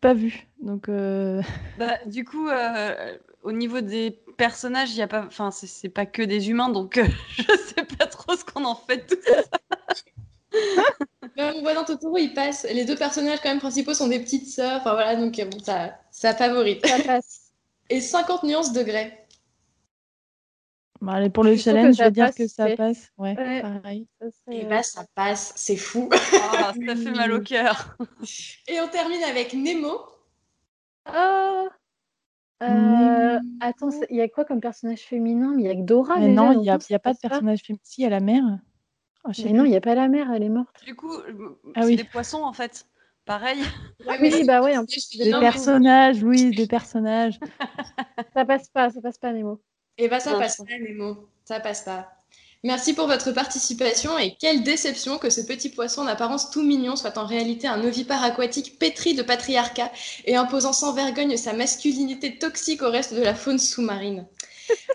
[0.00, 0.46] Pas vu.
[0.60, 1.42] Donc, euh,
[1.78, 6.06] Bah, du coup, euh, au niveau des personnages, il y a pas, enfin, c'est- pas
[6.06, 9.08] que des humains, donc euh, je sais pas trop ce qu'on en fait.
[9.10, 9.42] de tout ça.
[11.36, 12.66] Mais mon voisin Totoro, il passe.
[12.72, 14.80] Les deux personnages quand même principaux sont des petites sœurs.
[14.80, 16.86] Enfin voilà, donc euh, bon, ça, ça favorite.
[16.86, 17.40] Ça passe.
[17.90, 19.12] Et 50 nuances degrés.
[21.00, 23.10] bon, allez, pour le challenge, je vais dire que ça passe.
[23.18, 23.60] Ouais, Ouais.
[23.62, 24.08] pareil.
[24.20, 26.08] Ça Et euh, bah ça passe, c'est fou.
[26.12, 27.96] Ah, ça fait mal au cœur.
[28.68, 30.00] Et on termine avec Nemo.
[31.06, 31.64] Ah
[32.62, 35.52] Euh, attends, il y a quoi comme personnage féminin?
[35.56, 37.60] Mais il y a que Dora Mais déjà, non, il n'y a, pas de personnage
[37.62, 37.80] féminin.
[37.84, 38.44] Si, il y a la mère.
[39.24, 40.84] Oh, Mais non, il n'y a pas la mère, elle est morte.
[40.84, 41.12] Du coup,
[41.74, 41.96] Ah c'est oui.
[41.96, 42.86] des poissons en fait.
[43.24, 43.58] Pareil.
[44.20, 47.38] Oui, bah en plus, c'est Des personnages, Louise, des personnages.
[48.34, 49.62] Ça passe pas, ça passe pas, Nemo.
[49.96, 51.28] Et bah ça Non, passe pas, Nemo.
[51.44, 52.10] Ça passe pas.
[52.64, 57.18] Merci pour votre participation et quelle déception que ce petit poisson d'apparence tout mignon soit
[57.18, 59.90] en réalité un ovipare aquatique pétri de patriarcat
[60.24, 64.26] et imposant sans vergogne sa masculinité toxique au reste de la faune sous-marine.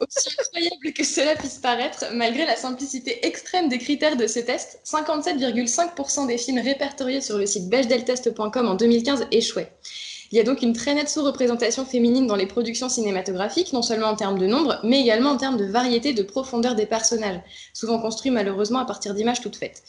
[0.01, 4.79] Aussi incroyable que cela puisse paraître, malgré la simplicité extrême des critères de ce test,
[4.85, 9.71] 57,5% des films répertoriés sur le site bechdeltest.com en 2015 échouaient.
[10.31, 14.07] Il y a donc une très nette sous-représentation féminine dans les productions cinématographiques, non seulement
[14.07, 17.41] en termes de nombre, mais également en termes de variété, de profondeur des personnages,
[17.73, 19.81] souvent construits malheureusement à partir d'images toutes faites.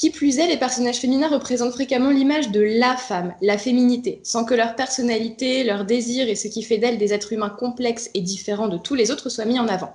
[0.00, 4.46] Qui plus est, les personnages féminins représentent fréquemment l'image de la femme, la féminité, sans
[4.46, 8.22] que leur personnalité, leurs désirs et ce qui fait d'elles des êtres humains complexes et
[8.22, 9.92] différents de tous les autres soient mis en avant.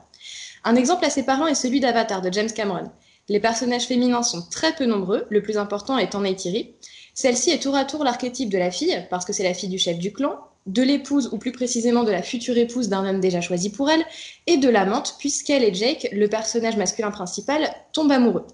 [0.63, 2.91] Un exemple assez parlant est celui d'Avatar de James Cameron.
[3.29, 6.75] Les personnages féminins sont très peu nombreux, le plus important étant Neytiri.
[7.15, 9.80] Celle-ci est tour à tour l'archétype de la fille, parce que c'est la fille du
[9.80, 13.41] chef du clan, de l'épouse, ou plus précisément de la future épouse d'un homme déjà
[13.41, 14.05] choisi pour elle,
[14.45, 18.45] et de l'amante, puisqu'elle et Jake, le personnage masculin principal, tombent amoureux.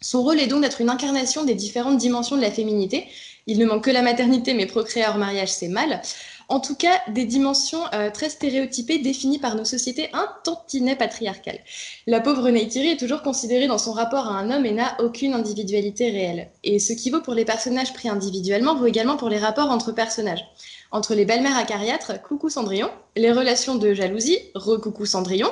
[0.00, 3.08] Son rôle est donc d'être une incarnation des différentes dimensions de la féminité.
[3.46, 6.02] Il ne manque que la maternité, mais procréer hors mariage, c'est mal.
[6.50, 11.58] En tout cas, des dimensions euh, très stéréotypées définies par nos sociétés un tantinet patriarcales.
[12.06, 15.34] La pauvre Neytiri est toujours considérée dans son rapport à un homme et n'a aucune
[15.34, 16.48] individualité réelle.
[16.64, 19.92] Et ce qui vaut pour les personnages pris individuellement vaut également pour les rapports entre
[19.92, 20.44] personnages.
[20.90, 25.50] Entre les belles-mères acariâtres, coucou Cendrillon, les relations de jalousie, recoucou Cendrillon,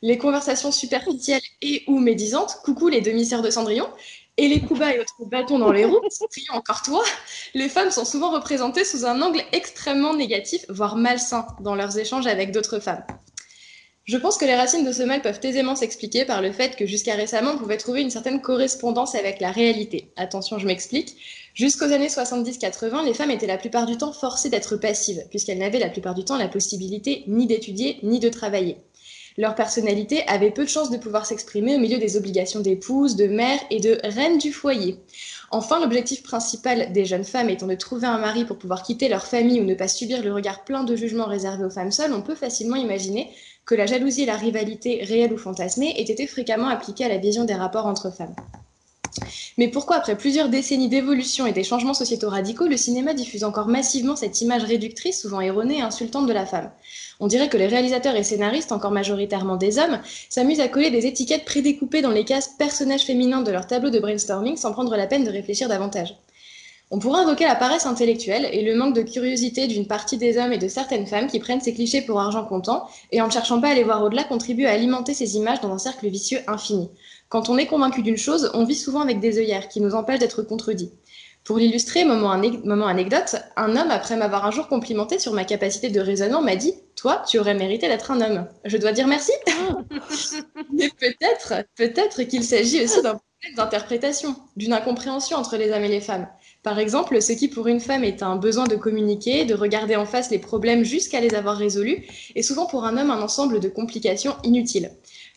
[0.00, 3.88] les conversations superficielles et ou médisantes, coucou les demi-sœurs de Cendrillon,
[4.38, 7.04] et les coups bas et autres bâtons dans les roues, Cendrillon encore toi,
[7.54, 12.26] les femmes sont souvent représentées sous un angle extrêmement négatif, voire malsain, dans leurs échanges
[12.26, 13.04] avec d'autres femmes.
[14.08, 16.86] Je pense que les racines de ce mal peuvent aisément s'expliquer par le fait que
[16.86, 20.10] jusqu'à récemment, on pouvait trouver une certaine correspondance avec la réalité.
[20.16, 21.14] Attention, je m'explique.
[21.52, 25.78] Jusqu'aux années 70-80, les femmes étaient la plupart du temps forcées d'être passives, puisqu'elles n'avaient
[25.78, 28.78] la plupart du temps la possibilité ni d'étudier ni de travailler.
[29.36, 33.26] Leur personnalité avait peu de chances de pouvoir s'exprimer au milieu des obligations d'épouse, de
[33.26, 34.96] mère et de reine du foyer.
[35.50, 39.26] Enfin, l'objectif principal des jeunes femmes étant de trouver un mari pour pouvoir quitter leur
[39.26, 42.22] famille ou ne pas subir le regard plein de jugements réservé aux femmes seules, on
[42.22, 43.30] peut facilement imaginer
[43.68, 47.18] que la jalousie et la rivalité, réelle ou fantasmée, aient été fréquemment appliquées à la
[47.18, 48.34] vision des rapports entre femmes.
[49.58, 53.68] Mais pourquoi, après plusieurs décennies d'évolution et des changements sociétaux radicaux, le cinéma diffuse encore
[53.68, 56.70] massivement cette image réductrice, souvent erronée et insultante de la femme?
[57.20, 60.00] On dirait que les réalisateurs et scénaristes, encore majoritairement des hommes,
[60.30, 63.98] s'amusent à coller des étiquettes prédécoupées dans les cases personnages féminins de leur tableau de
[63.98, 66.14] brainstorming sans prendre la peine de réfléchir davantage.
[66.90, 70.54] On pourrait invoquer la paresse intellectuelle et le manque de curiosité d'une partie des hommes
[70.54, 73.60] et de certaines femmes qui prennent ces clichés pour argent comptant et en ne cherchant
[73.60, 76.88] pas à les voir au-delà contribuent à alimenter ces images dans un cercle vicieux infini.
[77.28, 80.20] Quand on est convaincu d'une chose, on vit souvent avec des œillères qui nous empêchent
[80.20, 80.90] d'être contredits.
[81.44, 85.88] Pour l'illustrer, moment, moment, anecdote, un homme, après m'avoir un jour complimenté sur ma capacité
[85.88, 88.46] de raisonnement, m'a dit Toi, tu aurais mérité d'être un homme.
[88.64, 89.32] Je dois dire merci
[90.72, 95.88] Mais peut-être, peut-être qu'il s'agit aussi d'un problème d'interprétation, d'une incompréhension entre les hommes et
[95.88, 96.28] les femmes.
[96.62, 100.04] Par exemple, ce qui pour une femme est un besoin de communiquer, de regarder en
[100.04, 103.68] face les problèmes jusqu'à les avoir résolus, est souvent pour un homme un ensemble de
[103.68, 104.90] complications inutiles.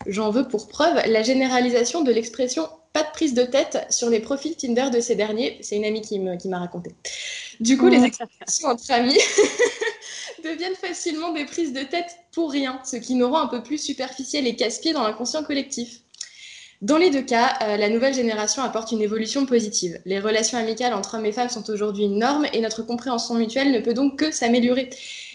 [0.08, 4.20] J'en veux pour preuve la généralisation de l'expression pas de prise de tête sur les
[4.20, 5.58] profils Tinder de ces derniers.
[5.62, 6.96] C'est une amie qui m'a raconté.
[7.60, 9.18] Du coup, les expressions entre amis
[10.44, 13.78] deviennent facilement des prises de tête pour rien, ce qui nous rend un peu plus
[13.78, 16.02] superficiel et casse-pied dans l'inconscient collectif.
[16.82, 20.02] Dans les deux cas, euh, la nouvelle génération apporte une évolution positive.
[20.06, 23.72] Les relations amicales entre hommes et femmes sont aujourd'hui une norme et notre compréhension mutuelle
[23.72, 24.90] ne peut donc que s'améliorer.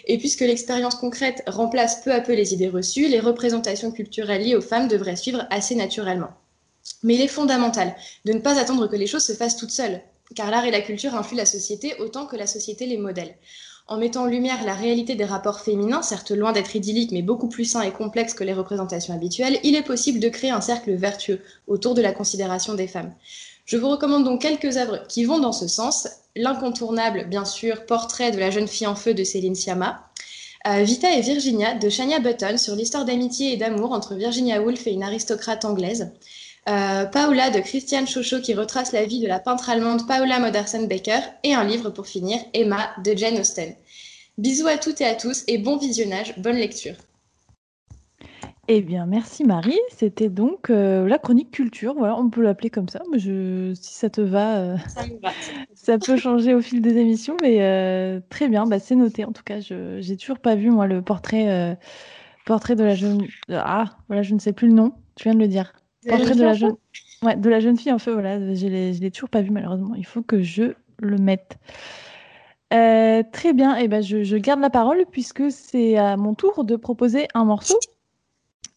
[0.06, 4.56] Et puisque l'expérience concrète remplace peu à peu les idées reçues, les représentations culturelles liées
[4.56, 6.30] aux femmes devraient suivre assez naturellement.
[7.02, 10.00] Mais il est fondamental de ne pas attendre que les choses se fassent toutes seules,
[10.34, 13.34] car l'art et la culture influent la société autant que la société les modèle
[13.88, 17.48] en mettant en lumière la réalité des rapports féminins, certes loin d'être idylliques, mais beaucoup
[17.48, 20.92] plus sains et complexes que les représentations habituelles, il est possible de créer un cercle
[20.94, 23.14] vertueux autour de la considération des femmes.
[23.64, 26.08] Je vous recommande donc quelques œuvres qui vont dans ce sens.
[26.34, 30.08] L'incontournable, bien sûr, Portrait de la jeune fille en feu de Céline Sciamma.
[30.66, 34.86] Euh, Vita et Virginia de Shania Button sur l'histoire d'amitié et d'amour entre Virginia Woolf
[34.88, 36.10] et une aristocrate anglaise.
[36.68, 41.20] Euh, Paula de Christiane Chocho qui retrace la vie de la peintre allemande Paula Modersohn-Becker
[41.44, 43.72] et un livre pour finir, Emma de Jane Austen.
[44.36, 46.96] Bisous à toutes et à tous et bon visionnage, bonne lecture.
[48.66, 49.78] Eh bien, merci Marie.
[49.90, 51.94] C'était donc euh, la chronique culture.
[51.96, 53.00] Voilà, on peut l'appeler comme ça.
[53.12, 55.30] Mais je, si ça te va, euh, Ça me va.
[55.74, 57.36] ça peut changer au fil des émissions.
[57.42, 59.24] Mais très bien, bah, c'est noté.
[59.24, 61.78] En tout cas, je j'ai toujours pas vu moi le portrait,
[62.44, 63.24] portrait de la jeune.
[63.52, 64.94] Ah, voilà, je ne sais plus le nom.
[65.14, 65.72] Tu viens de le dire.
[66.08, 66.76] Portrait de la jeune,
[67.22, 68.12] ouais, de la jeune fille en feu.
[68.12, 69.94] Voilà, je je l'ai toujours pas vu malheureusement.
[69.94, 71.58] Il faut que je le mette.
[72.72, 73.76] Euh, très bien.
[73.78, 77.28] Et eh ben, je, je, garde la parole puisque c'est à mon tour de proposer
[77.34, 77.78] un morceau.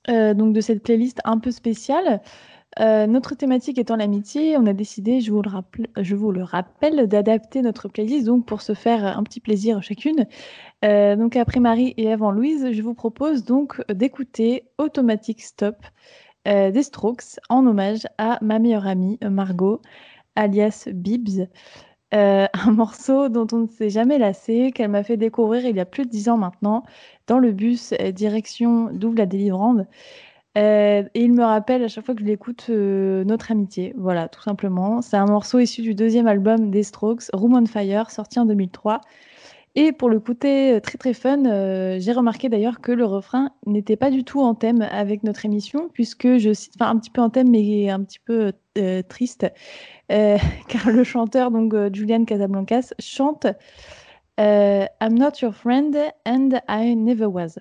[0.09, 2.21] Euh, donc de cette playlist un peu spéciale.
[2.80, 6.43] Euh, notre thématique étant l'amitié, on a décidé, je vous le rappelle, je vous le
[6.43, 10.25] rappelle d'adapter notre playlist donc pour se faire un petit plaisir chacune.
[10.84, 15.75] Donc après Marie et avant Louise, je vous propose donc d'écouter Automatic Stop
[16.50, 19.82] euh, des Strokes en hommage à ma meilleure amie Margot,
[20.36, 21.47] alias Bibbs.
[22.14, 25.80] Euh, un morceau dont on ne s'est jamais lassé, qu'elle m'a fait découvrir il y
[25.80, 26.84] a plus de dix ans maintenant,
[27.28, 29.88] dans le bus euh, direction Double la Délivrande.
[30.58, 33.93] Euh, et il me rappelle à chaque fois que je l'écoute euh, notre amitié.
[33.97, 35.02] Voilà, tout simplement.
[35.02, 39.02] C'est un morceau issu du deuxième album des Strokes, Room on Fire, sorti en 2003.
[39.82, 43.51] Et pour le côté euh, très très fun, euh, j'ai remarqué d'ailleurs que le refrain
[43.65, 47.09] n'était pas du tout en thème avec notre émission, puisque je cite, enfin un petit
[47.09, 49.47] peu en thème, mais un petit peu euh, triste,
[50.09, 53.47] car le chanteur, donc Julian Casablancas, chante
[54.38, 57.57] I'm not your friend and I never was.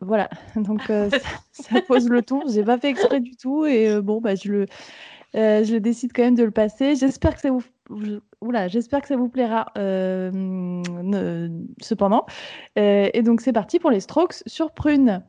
[0.00, 1.10] Voilà, donc ça,
[1.52, 2.42] ça, pose le ton.
[2.48, 4.66] J'ai pas fait exprès du tout, et bon, bah, je le,
[5.34, 6.96] je décide quand même de le passer.
[6.96, 7.62] J'espère que ça vous
[8.40, 9.66] oula, j'espère que ça vous plaira.
[9.78, 11.48] euh,
[11.80, 12.26] cependant,
[12.78, 15.22] Euh, et donc c'est parti pour les Strokes sur Prune.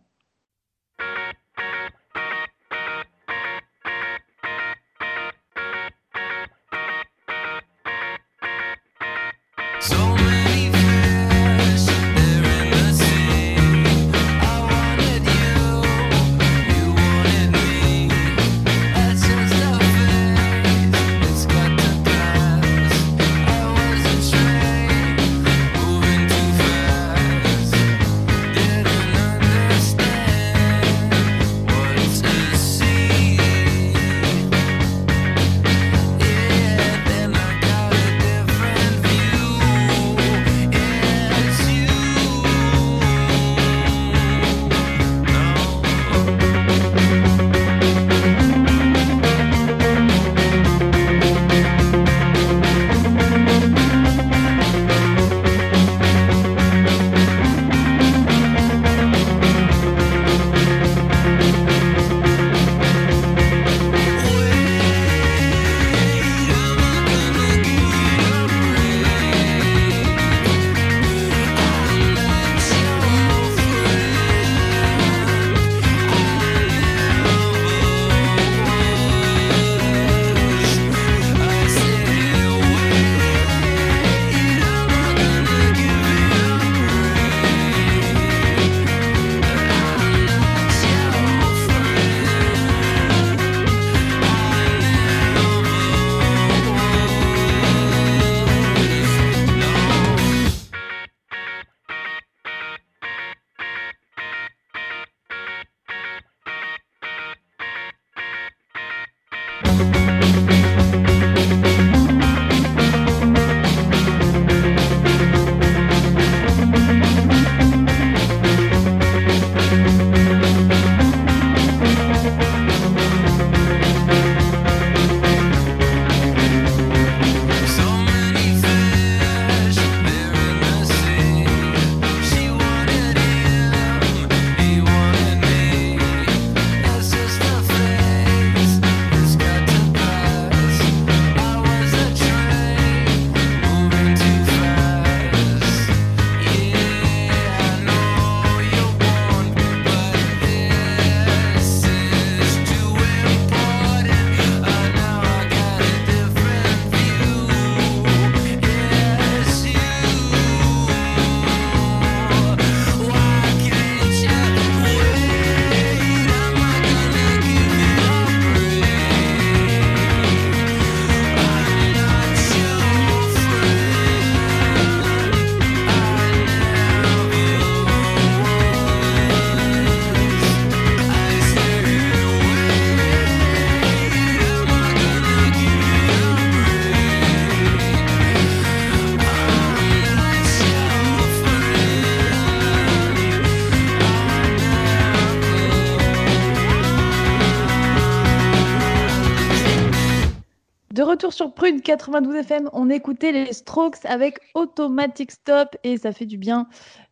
[201.23, 206.25] Retour sur Prune 92 FM, on écoutait les Strokes avec Automatic Stop et ça fait
[206.25, 206.67] du bien.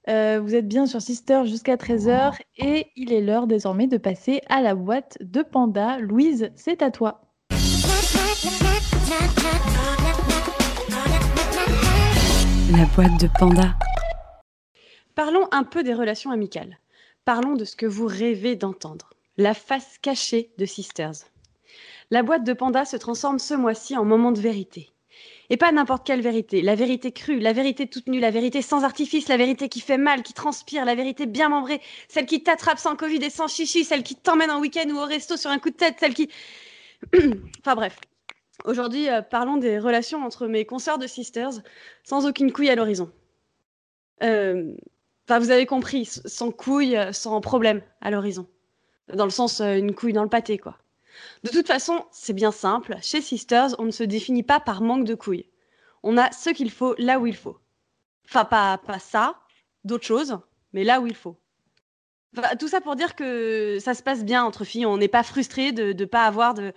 [0.09, 4.41] Euh, vous êtes bien sur Sister jusqu'à 13h et il est l'heure désormais de passer
[4.49, 5.97] à la boîte de Panda.
[5.99, 7.21] Louise, c'est à toi.
[12.71, 13.75] La boîte de panda.
[15.15, 16.79] Parlons un peu des relations amicales.
[17.23, 19.11] Parlons de ce que vous rêvez d'entendre.
[19.37, 21.30] La face cachée de Sisters.
[22.11, 24.91] La boîte de panda se transforme ce mois-ci en moment de vérité.
[25.49, 26.61] Et pas n'importe quelle vérité.
[26.61, 29.97] La vérité crue, la vérité toute nue, la vérité sans artifice, la vérité qui fait
[29.97, 33.83] mal, qui transpire, la vérité bien membrée, celle qui t'attrape sans Covid et sans chichi,
[33.83, 36.29] celle qui t'emmène en week-end ou au resto sur un coup de tête, celle qui...
[37.59, 37.97] enfin bref.
[38.65, 41.61] Aujourd'hui, euh, parlons des relations entre mes consoeurs de Sisters
[42.03, 43.11] sans aucune couille à l'horizon.
[44.23, 44.73] Euh,
[45.31, 48.47] Enfin, vous avez compris, sans couille, euh, sans problème à l'horizon.
[49.13, 50.77] Dans le sens, une couille dans le pâté, quoi.
[51.43, 52.97] De toute façon, c'est bien simple.
[53.01, 55.47] Chez Sisters, on ne se définit pas par manque de couilles.
[56.03, 57.57] On a ce qu'il faut là où il faut.
[58.25, 59.39] Enfin, pas, pas ça,
[59.83, 60.39] d'autres choses,
[60.73, 61.37] mais là où il faut.
[62.59, 64.85] Tout ça pour dire que ça se passe bien entre filles.
[64.85, 66.73] On n'est pas frustré de ne pas avoir de.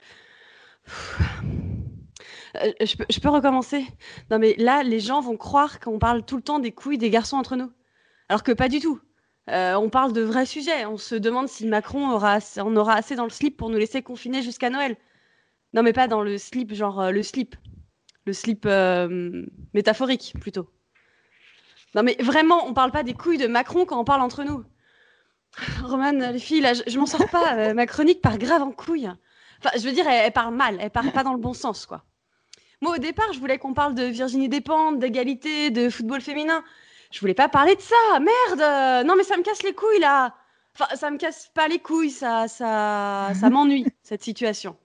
[2.56, 3.86] Euh, je peux recommencer?
[4.30, 7.10] Non, mais là, les gens vont croire qu'on parle tout le temps des couilles des
[7.10, 7.72] garçons entre nous.
[8.28, 9.00] Alors que pas du tout.
[9.50, 10.86] Euh, on parle de vrais sujets.
[10.86, 14.02] On se demande si Macron aura, en aura assez dans le slip pour nous laisser
[14.02, 14.96] confiner jusqu'à Noël.
[15.74, 17.56] Non, mais pas dans le slip, genre euh, le slip.
[18.26, 20.70] Le slip euh, métaphorique, plutôt.
[21.94, 24.64] Non, mais vraiment, on parle pas des couilles de Macron quand on parle entre nous.
[25.84, 27.74] Roman, les filles, là, je, m'en sors pas.
[27.74, 29.08] ma chronique part grave en couille.
[29.58, 31.86] Enfin, je veux dire, elle, elle part mal, elle part pas dans le bon sens,
[31.86, 32.04] quoi.
[32.80, 36.64] Moi, au départ, je voulais qu'on parle de Virginie Despentes, d'égalité, de football féminin.
[37.14, 37.94] Je voulais pas parler de ça.
[38.18, 40.34] Merde euh, Non, mais ça me casse les couilles, là
[40.74, 44.76] Enfin, ça me casse pas les couilles, ça, ça, ça m'ennuie, cette situation.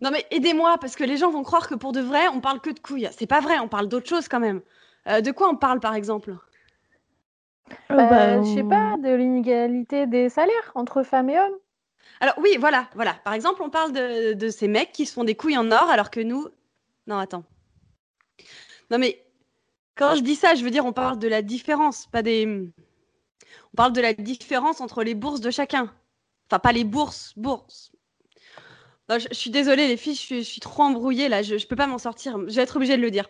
[0.00, 2.60] Non, mais aidez-moi, parce que les gens vont croire que pour de vrai, on parle
[2.60, 3.08] que de couilles.
[3.10, 4.60] C'est pas vrai, on parle d'autre chose quand même.
[5.08, 6.36] Euh, de quoi on parle, par exemple?
[7.72, 11.58] Oh, Bah, bah, je sais pas, de l'inégalité des salaires entre femmes et hommes.
[12.20, 13.14] Alors oui, voilà, voilà.
[13.24, 15.90] Par exemple, on parle de, de ces mecs qui se font des couilles en or,
[15.90, 16.46] alors que nous...
[17.08, 17.42] Non, attends.
[18.92, 19.24] Non, mais
[19.94, 22.70] quand je dis ça, je veux dire, on parle de la différence, pas des...
[23.72, 25.92] On parle de la différence entre les bourses de chacun.
[26.48, 27.92] Enfin, pas les bourses, bourses.
[29.08, 31.86] Non, je, suis désolée, les filles, je suis, trop embrouillée, là, je, je peux pas
[31.86, 32.38] m'en sortir.
[32.48, 33.28] Je vais être obligée de le dire.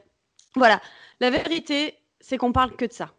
[0.56, 0.80] Voilà,
[1.20, 3.12] la vérité, c'est qu'on parle que de ça.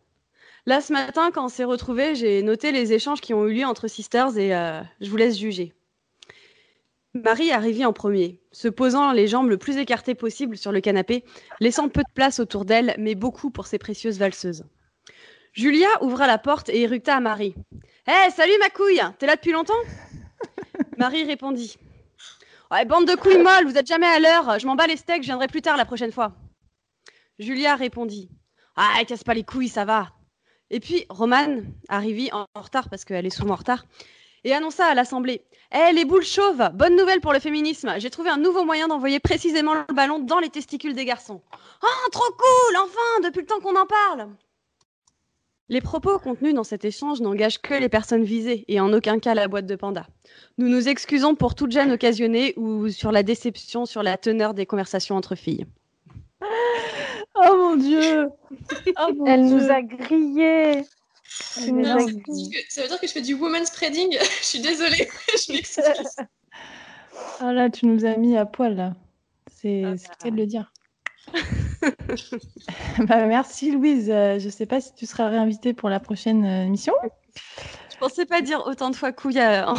[0.65, 3.65] Là, ce matin, quand on s'est retrouvés, j'ai noté les échanges qui ont eu lieu
[3.65, 5.73] entre sisters et euh, je vous laisse juger.
[7.15, 11.23] Marie arrivait en premier, se posant les jambes le plus écartées possible sur le canapé,
[11.59, 14.65] laissant peu de place autour d'elle, mais beaucoup pour ses précieuses valseuses.
[15.53, 17.53] Julia ouvra la porte et éructa à Marie.
[18.07, 19.73] Hé, salut ma couille T'es là depuis longtemps?
[20.97, 21.77] Marie répondit.
[22.71, 25.21] Ouais, bande de couilles molles, vous êtes jamais à l'heure, je m'en bats les steaks,
[25.21, 26.33] je viendrai plus tard la prochaine fois.
[27.37, 28.31] Julia répondit.
[28.75, 30.09] Ah, casse pas les couilles, ça va.
[30.71, 33.85] Et puis, Romane arrivit en en retard, parce qu'elle est souvent en retard,
[34.43, 35.41] et annonça à l'Assemblée
[35.73, 37.93] Eh, les boules chauves, bonne nouvelle pour le féminisme.
[37.97, 41.41] J'ai trouvé un nouveau moyen d'envoyer précisément le ballon dans les testicules des garçons.
[41.81, 44.29] Ah, trop cool Enfin, depuis le temps qu'on en parle
[45.69, 49.33] Les propos contenus dans cet échange n'engagent que les personnes visées, et en aucun cas
[49.33, 50.05] la boîte de panda.
[50.57, 54.65] Nous nous excusons pour toute gêne occasionnée ou sur la déception sur la teneur des
[54.65, 55.65] conversations entre filles.
[57.35, 58.27] Oh mon dieu
[58.99, 59.55] Oh mon Elle Dieu.
[59.55, 60.83] nous a grillés.
[61.67, 62.11] Non, que
[62.69, 64.11] ça veut dire que je fais du woman spreading?
[64.39, 65.09] je suis désolée.
[65.47, 65.83] je m'excuse.
[67.39, 68.93] Ah là, tu nous as mis à poil là.
[69.55, 70.71] C'est Ah c'est le cas de le dire?
[73.07, 74.09] bah, merci Louise.
[74.09, 76.93] Euh, je sais pas si tu seras réinvitée pour la prochaine euh, émission.
[77.91, 79.75] Je pensais pas dire autant de fois couille à, à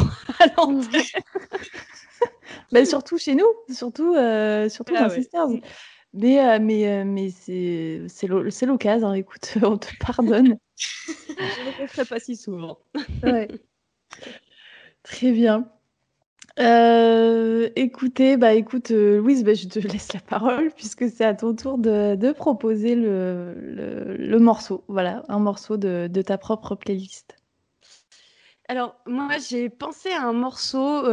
[0.57, 1.01] l'antenne.
[2.71, 5.15] Bah, surtout chez nous, surtout, euh, surtout Ah dans ouais.
[5.15, 5.47] Sisters.
[6.15, 9.09] Mais, euh, mais, euh, mais c'est c'est l'o- c'est l'occasion.
[9.09, 9.13] hein.
[9.13, 10.57] Écoute, on te pardonne.
[11.39, 12.79] Je ne le ferai pas si souvent.
[13.23, 13.47] Ouais.
[15.03, 15.69] Très bien.
[16.59, 21.33] Euh, écoutez, bah écoute, euh, Louise, bah, je te laisse la parole puisque c'est à
[21.35, 24.83] ton tour de, de proposer le, le, le morceau.
[24.87, 27.37] Voilà, un morceau de, de ta propre playlist.
[28.67, 31.05] Alors, moi, j'ai pensé à un morceau.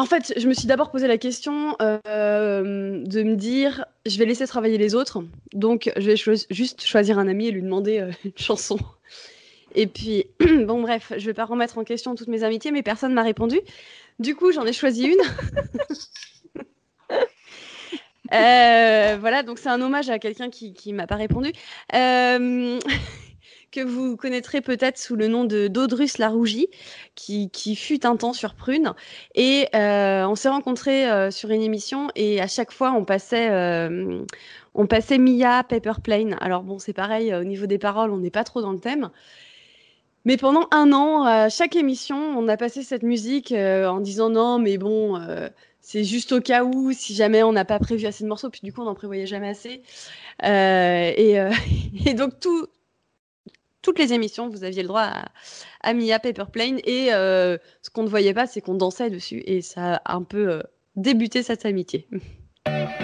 [0.00, 4.24] En fait, je me suis d'abord posé la question euh, de me dire, je vais
[4.24, 5.22] laisser travailler les autres,
[5.52, 8.78] donc je vais juste choisir un ami et lui demander euh, une chanson.
[9.74, 10.24] Et puis,
[10.64, 13.60] bon, bref, je vais pas remettre en question toutes mes amitiés, mais personne m'a répondu.
[14.18, 15.20] Du coup, j'en ai choisi une.
[18.32, 21.52] Euh, voilà, donc c'est un hommage à quelqu'un qui qui m'a pas répondu.
[23.72, 26.66] Que vous connaîtrez peut-être sous le nom de d'Audrus la Rougie,
[27.14, 28.94] qui, fut un temps sur Prune.
[29.36, 33.48] Et euh, on s'est rencontrés euh, sur une émission et à chaque fois on passait,
[33.50, 34.24] euh,
[34.74, 36.36] on passait Mia, Paper Plane.
[36.40, 39.10] Alors bon, c'est pareil, au niveau des paroles, on n'est pas trop dans le thème.
[40.24, 44.58] Mais pendant un an, à chaque émission, on a passé cette musique en disant non,
[44.58, 45.16] mais bon,
[45.80, 48.62] c'est juste au cas où, si jamais on n'a pas prévu assez de morceaux, puis
[48.64, 49.82] du coup on n'en prévoyait jamais assez.
[50.42, 52.66] Et donc tout,
[53.82, 55.10] toutes les émissions, vous aviez le droit
[55.82, 56.80] à, Mia Paper Plane.
[56.84, 59.42] Et euh, ce qu'on ne voyait pas, c'est qu'on dansait dessus.
[59.46, 60.62] Et ça a un peu euh,
[60.96, 62.08] débuté cette amitié.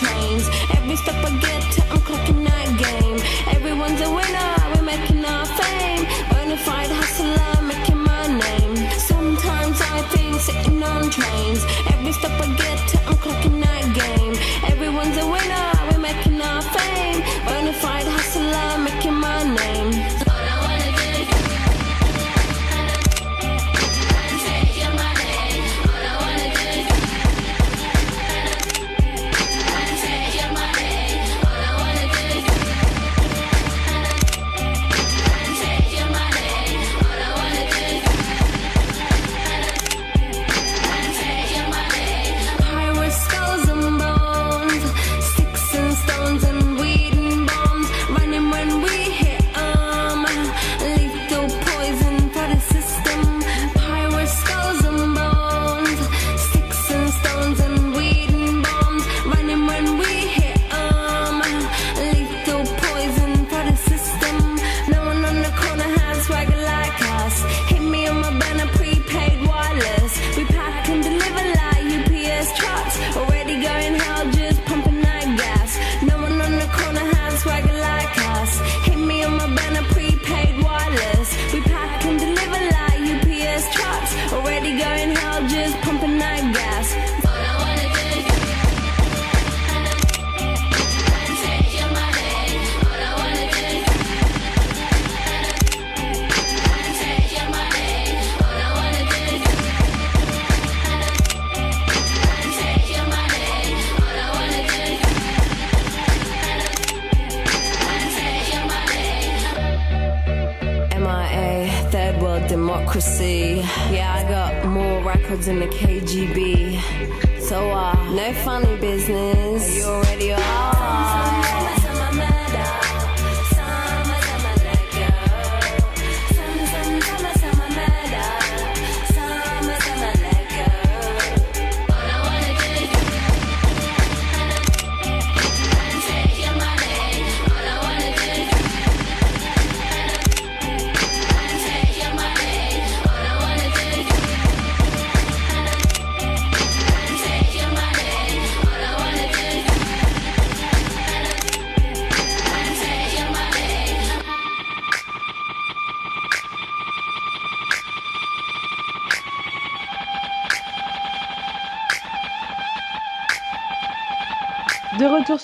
[0.00, 0.48] trains.
[0.76, 1.49] Every step I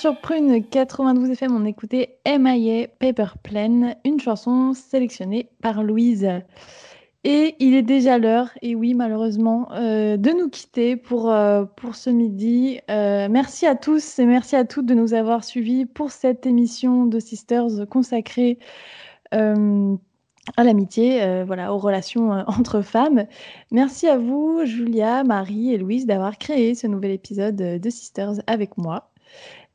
[0.06, 6.28] sur Prune 92 FM, on écoutait MIA Paper Plane, une chanson sélectionnée par Louise.
[7.24, 11.96] Et il est déjà l'heure, et oui, malheureusement, euh, de nous quitter pour, euh, pour
[11.96, 12.78] ce midi.
[12.88, 17.06] Euh, merci à tous et merci à toutes de nous avoir suivis pour cette émission
[17.06, 18.60] de Sisters consacrée
[19.32, 23.26] à l'amitié, voilà, aux relations entre femmes.
[23.72, 28.78] Merci à vous, Julia, Marie et Louise, d'avoir créé ce nouvel épisode de Sisters avec
[28.78, 29.10] moi.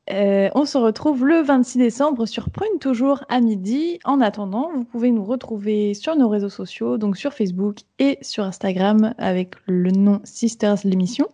[0.09, 3.99] Euh, on se retrouve le 26 décembre sur Prune, toujours à midi.
[4.03, 8.43] En attendant, vous pouvez nous retrouver sur nos réseaux sociaux, donc sur Facebook et sur
[8.43, 11.27] Instagram avec le nom Sisters l'émission.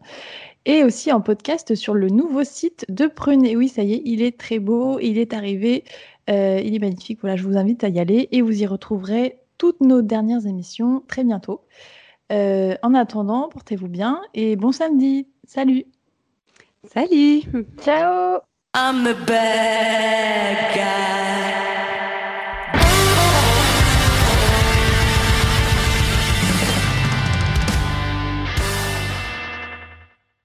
[0.65, 3.45] Et aussi en podcast sur le nouveau site de Prune.
[3.45, 5.85] Et oui, ça y est, il est très beau, il est arrivé,
[6.29, 7.19] euh, il est magnifique.
[7.21, 11.03] Voilà, je vous invite à y aller et vous y retrouverez toutes nos dernières émissions
[11.07, 11.61] très bientôt.
[12.33, 15.27] Euh, en attendant, portez-vous bien et bon samedi.
[15.45, 15.85] Salut
[16.83, 17.43] Salut
[17.81, 18.41] Ciao
[18.79, 21.96] I'm the bad guy.